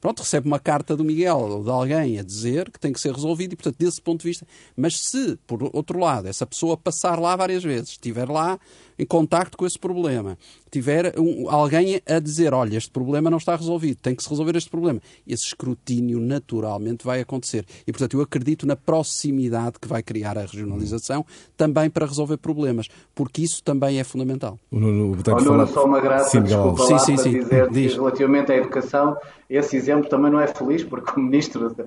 [0.00, 3.14] Pronto, recebe uma carta do Miguel ou de alguém a dizer que tem que ser
[3.14, 4.44] resolvido e, portanto, desse ponto de vista.
[4.76, 8.58] Mas se, por outro lado, essa pessoa passar lá várias vezes, estiver lá
[9.00, 10.36] em contacto com esse problema,
[10.70, 14.54] tiver um, alguém a dizer, olha, este problema não está resolvido, tem que se resolver
[14.56, 17.64] este problema, esse escrutínio naturalmente vai acontecer.
[17.86, 21.24] E, portanto, eu acredito na proximidade que vai criar a regionalização
[21.56, 24.58] também para resolver problemas, porque isso também é fundamental.
[24.70, 25.66] O Nuno, Olha, falar...
[25.66, 27.38] só uma graça, sim, desculpa sim, lá sim, para sim.
[27.38, 27.94] dizer Diz.
[27.94, 29.16] relativamente à educação,
[29.48, 31.84] esse exemplo também não é feliz, porque o Ministro da,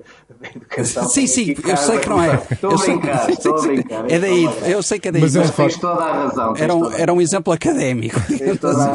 [0.54, 1.08] Educação...
[1.08, 2.42] Sim, sim, eu sei que não é.
[2.50, 4.10] Estou a brincar, estou a brincar.
[4.10, 5.22] É daí, eu sei que é daí.
[5.22, 6.54] Mas, mas tens toda a razão.
[6.56, 8.18] Era um, era um exemplo académico.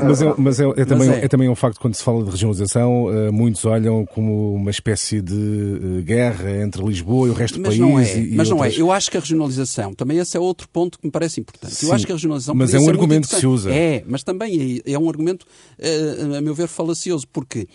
[0.04, 1.26] Mas, é, mas é, é, também, é.
[1.26, 1.28] é.
[1.28, 5.34] também um facto, quando se fala de regionalização, uh, muitos olham como uma espécie de
[5.34, 7.80] uh, guerra entre Lisboa e o resto do mas país.
[7.80, 8.72] Não é, e, mas e não é.
[8.76, 11.76] Eu acho que a regionalização, também esse é outro ponto que me parece importante.
[11.76, 12.56] Sim, eu acho que a regionalização.
[12.56, 13.72] Mas é um argumento que se usa.
[13.72, 15.46] É, mas também é, é um argumento,
[15.80, 17.68] uh, a meu ver, falacioso, porque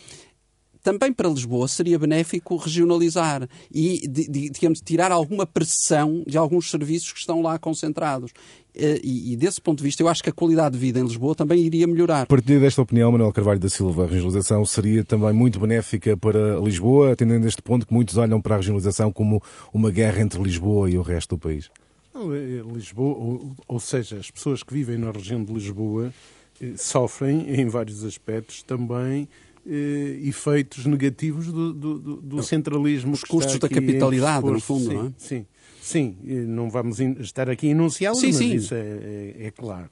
[0.85, 7.19] também para Lisboa seria benéfico regionalizar e, digamos, tirar alguma pressão de alguns serviços que
[7.19, 8.33] estão lá concentrados.
[8.75, 11.03] Eh, e, e, desse ponto de vista, eu acho que a qualidade de vida em
[11.03, 12.25] Lisboa também iria melhorar.
[12.25, 16.59] A partir desta opinião, Manuel Carvalho da Silva, a regionalização seria também muito benéfica para
[16.61, 20.43] Lisboa, atendendo a este ponto que muitos olham para a regionalização como uma guerra entre
[20.43, 21.71] Lisboa e o resto do país?
[22.15, 26.13] É, Lisboa, ou, ou seja, as pessoas que vivem na região de Lisboa
[26.61, 29.27] eh, sofrem, em vários aspectos, também
[29.67, 33.13] eh, efeitos negativos do, do, do centralismo.
[33.13, 35.13] Os custos da capitalidade, no fundo, sim, não é?
[35.17, 35.47] Sim,
[35.81, 36.17] sim.
[36.47, 38.55] Não vamos estar aqui a enunciá-los, mas sim.
[38.55, 39.91] isso é, é, é claro.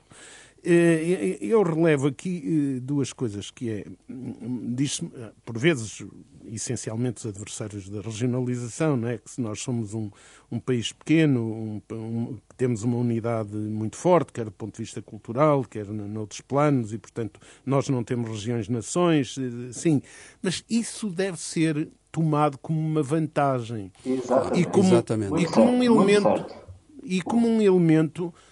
[0.65, 6.05] Eh, eu relevo aqui eh, duas coisas que é, diz eh, por vezes,
[6.47, 9.19] essencialmente os adversários da regionalização, não é?
[9.19, 10.11] que se nós somos um,
[10.51, 15.01] um país pequeno, um, um, temos uma unidade muito forte, quer do ponto de vista
[15.03, 19.37] cultural, quer noutros planos, e portanto nós não temos regiões-nações,
[19.73, 20.03] sim,
[20.43, 24.61] mas isso deve ser tomado como uma vantagem Exatamente.
[24.61, 25.43] e como, Exatamente.
[25.43, 26.63] E como um elemento
[27.03, 28.52] e como um elemento eh,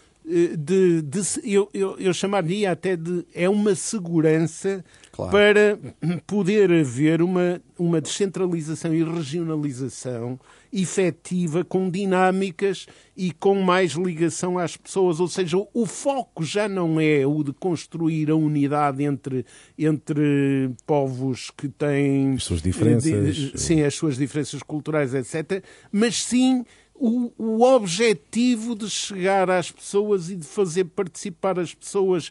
[0.57, 5.33] de, de eu, eu, eu, chamaria até de é uma segurança claro.
[5.33, 5.79] para
[6.27, 10.39] poder haver uma, uma descentralização e regionalização
[10.73, 15.19] efetiva, com dinâmicas e com mais ligação às pessoas.
[15.19, 19.45] Ou seja, o foco já não é o de construir a unidade entre,
[19.77, 26.23] entre povos que têm as suas diferenças, de, sim, as suas diferenças culturais, etc., mas
[26.23, 26.65] sim
[27.01, 32.31] o, o objetivo de chegar às pessoas e de fazer participar as pessoas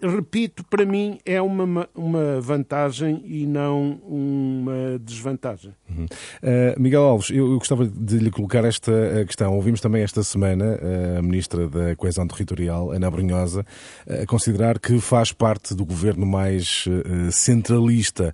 [0.00, 5.72] repito, para mim é uma, uma vantagem e não uma desvantagem.
[5.88, 6.04] Uhum.
[6.04, 9.54] Uh, Miguel Alves, eu, eu, gostava de lhe colocar esta eh, questão.
[9.54, 13.64] Ouvimos também esta semana uh, a Ministra da Coesão Territorial, Ana Brunhosa,
[14.06, 16.84] uh, a considerar que faz parte do governo mais
[17.30, 18.32] centralista.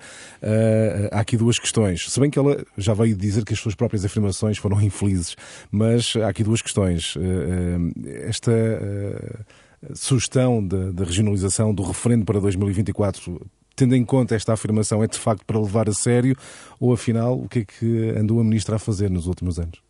[1.12, 2.11] há aqui duas questões.
[2.11, 5.37] Se bem que ela já veio dizer que as suas próprias afirmações foram infelizes,
[5.70, 7.16] mas há aqui duas questões.
[8.26, 8.53] esta
[9.95, 13.41] sugestão da regionalização do referendo para 2024,
[13.76, 16.37] tendo em conta esta afirmação, é de facto para levar a sério
[16.81, 19.81] ou afinal o que é que andou a Ministra a fazer nos últimos anos?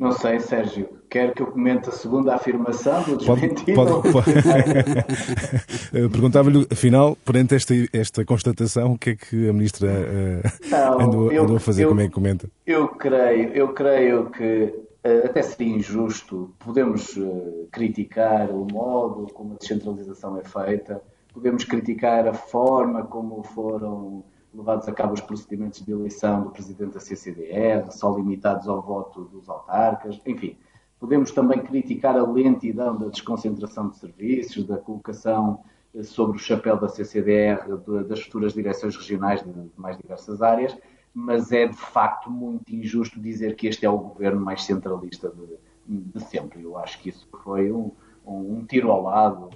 [0.00, 0.88] Não sei, Sérgio.
[1.10, 3.74] Quer que eu comente a segunda afirmação do desmentido?
[3.74, 4.32] Pode, pode,
[5.92, 6.08] pode.
[6.10, 11.30] Perguntava-lhe, afinal, perante esta, esta constatação, o que é que a Ministra uh, não, andou,
[11.30, 11.84] eu, andou, a fazer?
[11.84, 12.48] Eu, como é que comenta?
[12.66, 14.72] Eu creio, eu creio que eh,
[15.02, 16.54] até seria injusto.
[16.58, 23.42] Podemos eh, criticar o modo como a descentralização é feita, podemos criticar a forma como
[23.42, 28.82] foram levados a cabo os procedimentos de eleição do presidente da CCDR, só limitados ao
[28.82, 30.58] voto dos autarcas, enfim.
[30.98, 35.60] Podemos também criticar a lentidão da desconcentração de serviços, da colocação
[35.94, 37.64] eh, sobre o chapéu da CCDR
[38.06, 40.76] das futuras direções regionais de mais diversas áreas,
[41.14, 45.58] mas é de facto muito injusto dizer que este é o governo mais centralista de,
[45.86, 46.62] de sempre.
[46.62, 47.90] Eu acho que isso foi um,
[48.26, 49.50] um, tiro ao lado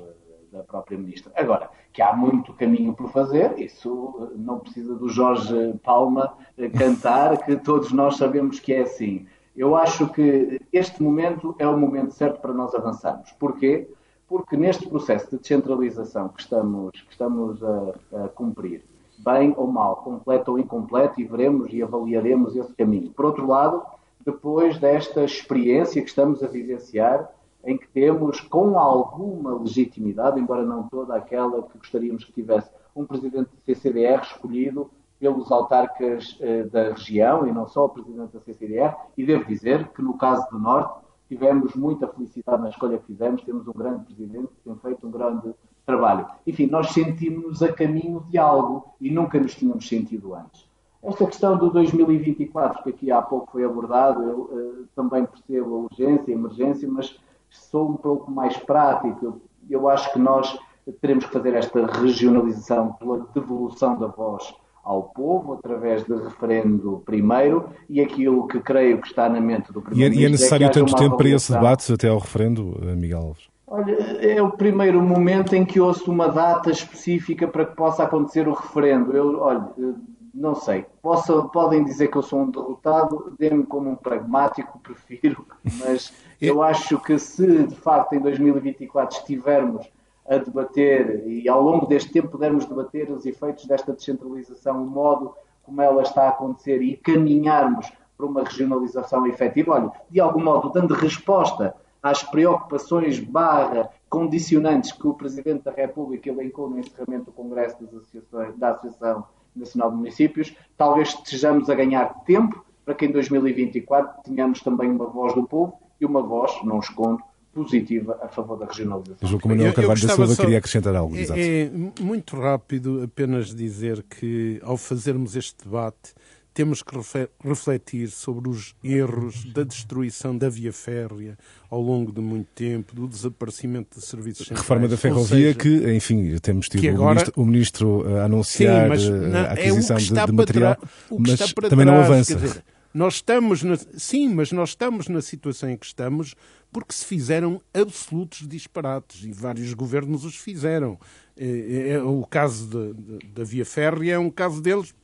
[0.53, 1.33] da própria ministra.
[1.37, 6.37] Agora, que há muito caminho por fazer, isso não precisa do Jorge Palma
[6.77, 9.27] cantar, que todos nós sabemos que é assim.
[9.57, 13.31] Eu acho que este momento é o momento certo para nós avançarmos.
[13.33, 13.89] Porquê?
[14.27, 18.83] Porque neste processo de descentralização que estamos, que estamos a, a cumprir,
[19.19, 23.11] bem ou mal, completo ou incompleto, e veremos e avaliaremos esse caminho.
[23.11, 23.83] Por outro lado,
[24.25, 27.31] depois desta experiência que estamos a vivenciar,
[27.65, 33.07] em que temos, com alguma legitimidade, embora não toda aquela que gostaríamos que tivesse, um
[33.07, 38.41] presidente do CCDR escolhido pelos autarcas eh, da região e não só o presidente da
[38.41, 43.07] CCDR, e devo dizer que no caso do Norte tivemos muita felicidade na escolha que
[43.07, 45.55] fizemos, temos um grande presidente que tem feito um grande
[45.85, 46.26] trabalho.
[46.47, 50.66] Enfim, nós sentimos-nos a caminho de algo e nunca nos tínhamos sentido antes.
[51.03, 55.78] Esta questão do 2024, que aqui há pouco foi abordado, eu uh, também percebo a
[55.80, 57.18] urgência, a emergência, mas
[57.51, 59.41] sou um pouco mais prático.
[59.68, 60.59] eu acho que nós
[61.01, 67.70] teremos que fazer esta regionalização pela devolução da voz ao povo através de referendo primeiro
[67.89, 70.20] e aquilo que creio que está na mente do Primeiro-Ministro.
[70.20, 73.18] E é, é necessário é tanto tempo para esse debate até ao referendo, eh, Miguel
[73.18, 73.54] Alves?
[73.67, 78.47] Olha, é o primeiro momento em que ouço uma data específica para que possa acontecer
[78.47, 79.17] o referendo.
[79.17, 79.95] Eu, olha, eh,
[80.35, 80.85] não sei.
[81.01, 85.47] Posso, podem dizer que eu sou um derrotado, dê-me como um pragmático, prefiro,
[85.79, 89.89] mas eu acho que se de facto em 2024 estivermos
[90.29, 95.35] a debater e ao longo deste tempo pudermos debater os efeitos desta descentralização, o modo
[95.62, 100.71] como ela está a acontecer e caminharmos para uma regionalização efetiva, olha, de algum modo
[100.71, 101.75] dando resposta
[102.05, 107.95] às preocupações barra condicionantes que o Presidente da República elencou no encerramento do Congresso das
[107.95, 109.25] Associações, da Associação
[109.57, 115.07] Nacional de Municípios, talvez estejamos a ganhar tempo para que em 2024 tenhamos também uma
[115.07, 117.23] voz do povo e uma voz, não escondo,
[117.55, 119.27] positiva a favor da regionalização.
[119.27, 121.17] João Manuel Carvalho da Silva só, queria acrescentar algo.
[121.17, 121.71] É, é,
[122.03, 126.13] muito rápido apenas dizer que ao fazermos este debate
[126.55, 126.97] temos que
[127.45, 131.37] refletir sobre os erros da destruição da via férrea
[131.69, 134.61] ao longo de muito tempo, do desaparecimento de serviços centrais.
[134.61, 138.85] Reforma da ferrovia seja, que, enfim, temos tido agora, o, ministro, o, ministro, a anunciar
[138.85, 140.79] sim, mas, não, a aquisição é de, de material,
[141.19, 142.37] mas também trás, não avança.
[142.37, 142.65] Dizer,
[142.95, 146.37] nós estamos na, sim, mas nós estamos na situação em que estamos
[146.75, 150.99] porque se fizeram absolutos disparates e vários governos os fizeram.
[151.37, 152.95] É, é, é o caso
[153.33, 154.95] da Via Férrea é um caso deles,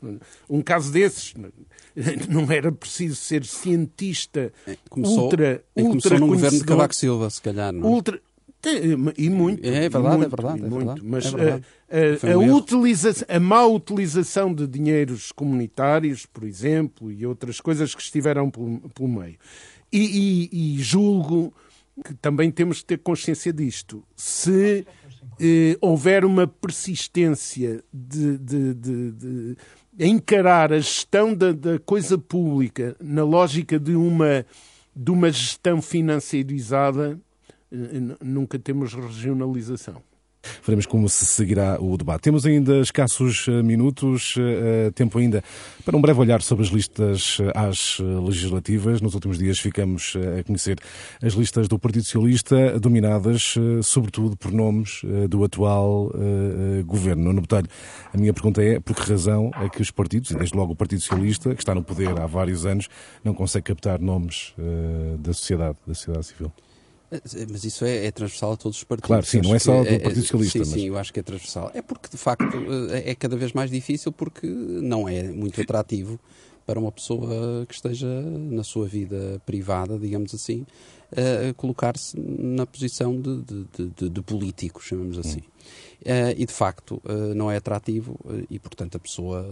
[0.48, 1.34] um caso desses.
[2.28, 6.94] Não era preciso ser cientista é, começou, ultra, é, ultra começou no governo de Cavaco
[6.94, 7.72] Silva, se calhar.
[7.72, 7.88] Não?
[7.88, 8.20] Ultra,
[9.16, 9.66] e muito.
[9.66, 10.58] É verdade, muito, é verdade.
[10.58, 11.64] É muito, verdade, mas é verdade.
[11.90, 17.60] A, a, a, um utiliza a má utilização de dinheiros comunitários, por exemplo, e outras
[17.60, 19.36] coisas que estiveram pelo, pelo meio.
[19.92, 21.52] E, e, e, julgo
[22.04, 24.04] que também temos de ter consciência disto.
[24.14, 24.86] Se
[25.40, 29.56] eh, houver uma persistência de, de, de, de
[29.98, 34.46] encarar a gestão da, da, coisa pública na lógica de uma,
[34.94, 37.29] de uma gestão financeirizada, eh,
[38.20, 40.02] nunca temos regionalização.
[40.64, 42.22] Veremos como se seguirá o debate.
[42.22, 45.44] Temos ainda escassos eh, minutos, eh, tempo ainda
[45.84, 49.00] para um breve olhar sobre as listas às legislativas.
[49.00, 50.78] Nos últimos dias ficamos a conhecer
[51.22, 56.12] as listas do Partido Socialista, dominadas sobretudo por nomes do atual
[56.86, 57.32] governo.
[57.32, 57.68] No Botelho,
[58.12, 60.76] a minha pergunta é por que razão é que os partidos, e desde logo o
[60.76, 62.88] Partido Socialista, que está no poder há vários anos,
[63.24, 64.54] não consegue captar nomes
[65.18, 66.52] da sociedade, da sociedade civil?
[67.10, 69.06] Eh, mas isso é, é, transversal a todos os partidos.
[69.06, 70.52] Claro, sim, não é só do é, é, Partido Socialista.
[70.52, 70.80] Sim, mas...
[70.80, 71.70] sim, eu acho que é transversal.
[71.74, 72.56] É porque, de facto,
[72.90, 76.18] eh, é cada vez mais difícil porque não é muito atrativo
[76.66, 80.64] para uma pessoa que esteja na sua vida privada, digamos assim,
[81.10, 85.40] uh, colocar-se na posição de, de, de, de político, chamamos assim.
[85.40, 85.89] Hum.
[86.00, 89.46] Uh, e de facto uh, não é atrativo uh, e portanto a pessoa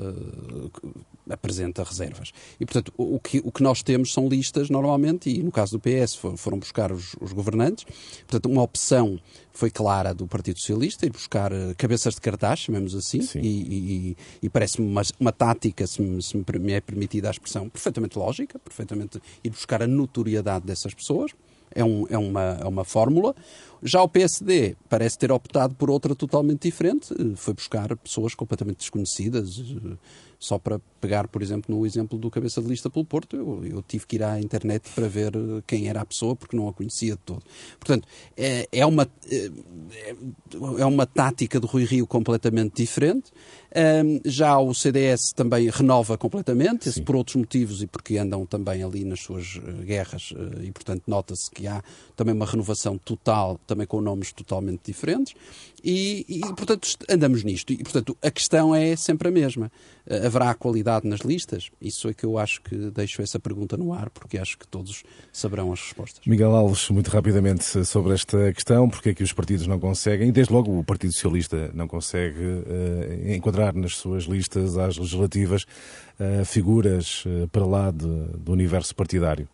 [1.29, 2.33] apresenta reservas.
[2.59, 5.81] E portanto o que, o que nós temos são listas normalmente, e no caso do
[5.81, 7.85] PS for, foram buscar os, os, governantes,
[8.21, 9.21] portanto uma opção
[9.53, 14.49] foi clara do Partido Socialista, ir buscar cabeças de cartaz, chamemos assim, e, e, e
[14.49, 19.21] parece-me uma, uma tática, se me, se me é permitida a expressão, perfeitamente lógica, perfeitamente
[19.45, 21.33] ir buscar a notoriedade dessas pessoas
[21.75, 23.35] é, um, é, uma, é uma fórmula.
[23.83, 29.63] Já o PSD parece ter optado por outra totalmente diferente, foi buscar pessoas completamente desconhecidas,
[30.39, 33.83] só para pegar, por exemplo, no exemplo do cabeça de lista pelo Porto, eu, eu,
[33.83, 35.33] tive que ir à internet para ver
[35.67, 37.43] quem era a pessoa, porque não a conhecia de todo.
[37.79, 38.07] Portanto,
[38.37, 39.51] é, é uma, é,
[40.79, 43.33] é uma tática do Rui Rio completamente diferente.
[43.75, 48.83] Um, já o CDS também renova completamente, esse por outros motivos e porque andam também
[48.83, 51.83] ali nas suas eh, guerras, eh, e portanto nota-se que há
[52.17, 55.35] também uma renovação total, também com nomes totalmente diferentes.
[55.85, 57.73] E, e, portanto, andamos nisto.
[57.73, 59.71] E, portanto, a questão é sempre a mesma.
[60.25, 61.71] Haverá qualidade nas listas?
[61.81, 65.05] Isso é que eu acho que deixo essa pergunta no ar, porque acho que todos
[65.33, 66.27] saberão as respostas.
[66.27, 70.53] Miguel Alves, muito rapidamente sobre esta questão, porque é que os partidos não conseguem, desde
[70.53, 75.67] logo o Partido Socialista não consegue uh, enquadrar nas suas listas às legislativas
[76.19, 78.07] uh, figuras uh, para lá de,
[78.39, 79.49] do universo partidário?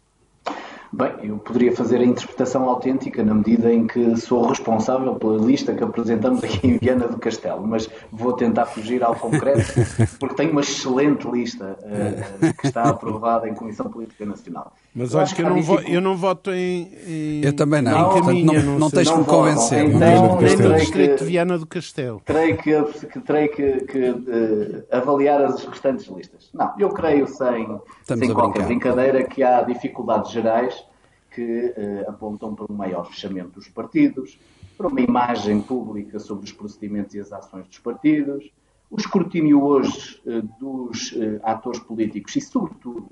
[0.92, 5.74] Bem, eu poderia fazer a interpretação autêntica na medida em que sou responsável pela lista
[5.74, 9.72] que apresentamos aqui em Viana do Castelo, mas vou tentar fugir ao concreto
[10.20, 14.72] porque tenho uma excelente lista uh, que está aprovada em Comissão Política Nacional.
[14.94, 15.82] Mas eu acho que eu não, dificu...
[15.90, 17.44] eu não voto em, em...
[17.44, 19.84] Eu também não, não, Portanto, não, não, não tens que me convencer.
[19.86, 19.98] Então,
[20.40, 22.22] nem no Distrito de Viana do Castelo.
[22.24, 26.48] Terei que, que, terei que, que uh, avaliar as restantes listas.
[26.54, 30.84] Não, eu creio sem, sem qualquer brincadeira que há dificuldades gerais
[31.32, 34.38] que uh, apontam para um maior fechamento dos partidos,
[34.78, 38.48] para uma imagem pública sobre os procedimentos e as ações dos partidos,
[38.88, 43.08] o escrutínio hoje eh, dos atores políticos e, sobretudo,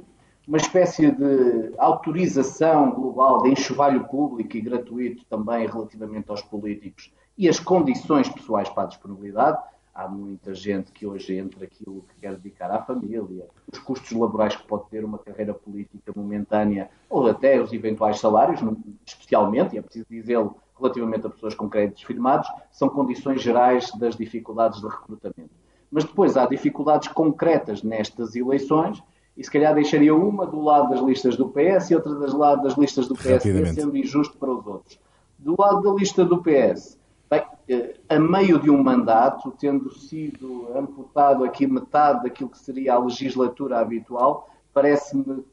[0.47, 7.49] uma espécie de autorização global de enxovalho público e gratuito também relativamente aos políticos e
[7.49, 9.59] as condições pessoais para a disponibilidade.
[9.95, 14.57] Há muita gente que hoje entra aquilo que quer dedicar à família, os custos laborais
[14.57, 18.61] que pode ter uma carreira política momentânea ou até os eventuais salários,
[19.07, 24.17] especialmente, e é preciso dizê-lo, relativamente a pessoas com créditos firmados, são condições gerais das
[24.17, 25.55] dificuldades de recrutamento.
[25.91, 29.03] Mas depois há dificuldades concretas nestas eleições
[29.37, 32.63] e se calhar deixaria uma do lado das listas do PS e outra das lado
[32.63, 34.99] das listas do PSD, sendo injusto para os outros.
[35.39, 40.69] Do lado da lista do PS, bem, eh, a meio de um mandato, tendo sido
[40.77, 45.45] amputado aqui metade daquilo que seria a legislatura habitual, parece-me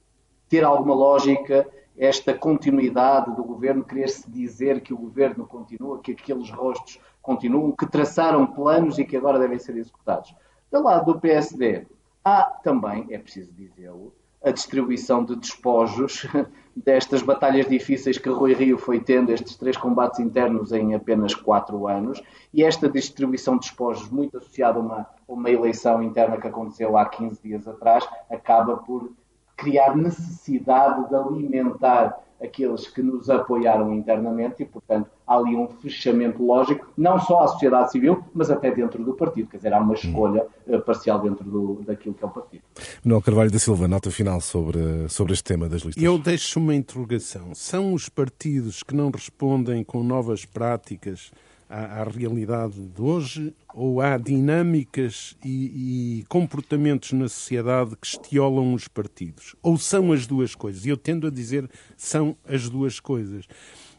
[0.48, 1.68] ter alguma lógica
[1.98, 7.86] esta continuidade do governo, querer-se dizer que o governo continua, que aqueles rostos continuam, que
[7.86, 10.34] traçaram planos e que agora devem ser executados.
[10.72, 11.86] Do lado do PSD,
[12.24, 14.14] há também, é preciso dizê-lo,
[14.44, 16.26] a distribuição de despojos
[16.76, 21.88] destas batalhas difíceis que Rui Rio foi tendo, estes três combates internos em apenas quatro
[21.88, 22.22] anos,
[22.54, 27.06] e esta distribuição de despojos, muito associada a uma, uma eleição interna que aconteceu há
[27.06, 29.12] 15 dias atrás, acaba por
[29.58, 36.44] criar necessidade de alimentar aqueles que nos apoiaram internamente e, portanto, há ali um fechamento
[36.44, 39.50] lógico, não só à sociedade civil, mas até dentro do partido.
[39.50, 42.64] Quer dizer, há uma escolha uh, parcial dentro do, daquilo que é o partido.
[43.04, 46.04] Manuel Carvalho da Silva, nota final sobre, sobre este tema das listas.
[46.04, 47.54] Eu deixo uma interrogação.
[47.54, 51.32] São os partidos que não respondem com novas práticas
[51.70, 58.74] à, à realidade de hoje ou há dinâmicas e, e, comportamentos na sociedade que estiolam
[58.74, 59.56] os partidos?
[59.62, 60.86] Ou são as duas coisas?
[60.86, 63.46] E eu tendo a dizer são as duas coisas.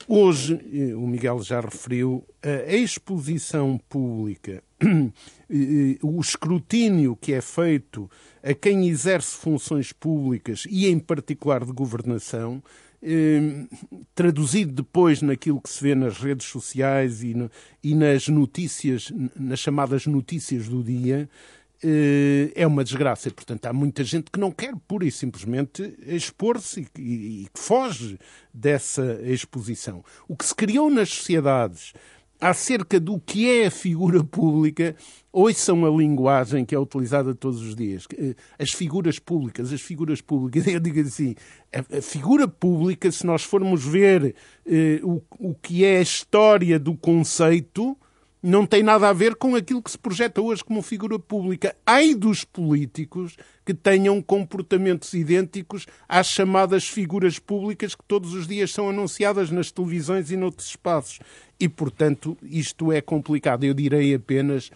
[0.09, 4.61] Hoje, eh, o Miguel já referiu, a exposição pública,
[6.03, 8.11] o escrutínio que é feito
[8.43, 12.61] a quem exerce funções públicas e, em particular, de governação,
[13.03, 13.67] eh,
[14.15, 17.51] traduzido depois naquilo que se vê nas redes sociais e, no,
[17.83, 21.29] e nas notícias, nas chamadas notícias do dia,
[21.83, 23.31] eh, é uma desgraça.
[23.31, 28.19] Portanto, há muita gente que não quer pura e simplesmente expor-se e que foge
[28.53, 30.05] dessa exposição.
[30.29, 31.95] O que se criou nas sociedades
[32.41, 34.97] acerca do que é a figura pública,
[35.33, 38.07] ouçam a linguagem que é utilizada todos os dias.
[38.17, 41.35] Eh, as figuras públicas, as figuras públicas, eu digo assim,
[41.73, 44.35] a, figura pública, se nós formos ver
[44.67, 47.97] eh, o, o que é a história do conceito,
[48.43, 51.77] não tem nada a ver com aquilo que se projeta hoje como figura pública.
[51.85, 58.73] Ai dos políticos que tenham comportamentos idênticos às chamadas figuras públicas que todos os dias
[58.73, 61.21] são anunciadas nas televisões e noutros espaços.
[61.59, 63.65] E, portanto, isto é complicado.
[63.65, 64.71] Eu direi apenas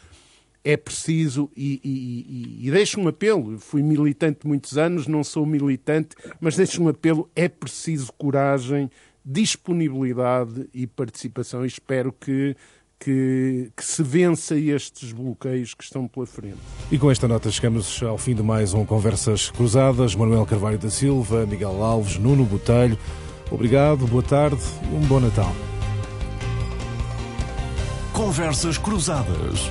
[0.64, 5.44] é preciso, e, e, e, e deixo um apelo, fui militante muitos anos, não sou
[5.44, 8.90] militante, mas deixo um apelo, é preciso coragem,
[9.22, 11.66] disponibilidade e participação.
[11.66, 12.56] Espero que
[12.98, 16.58] que, que, se vença estes bloqueios que estão pela frente.
[16.90, 20.14] E com esta nota chegamos ao fim de mais um Conversas Cruzadas.
[20.14, 22.98] Manuel Carvalho da Silva, Miguel Alves, Nuno Botelho.
[23.50, 25.54] Obrigado, boa tarde e um bom Natal.
[28.12, 29.70] Conversas Cruzadas.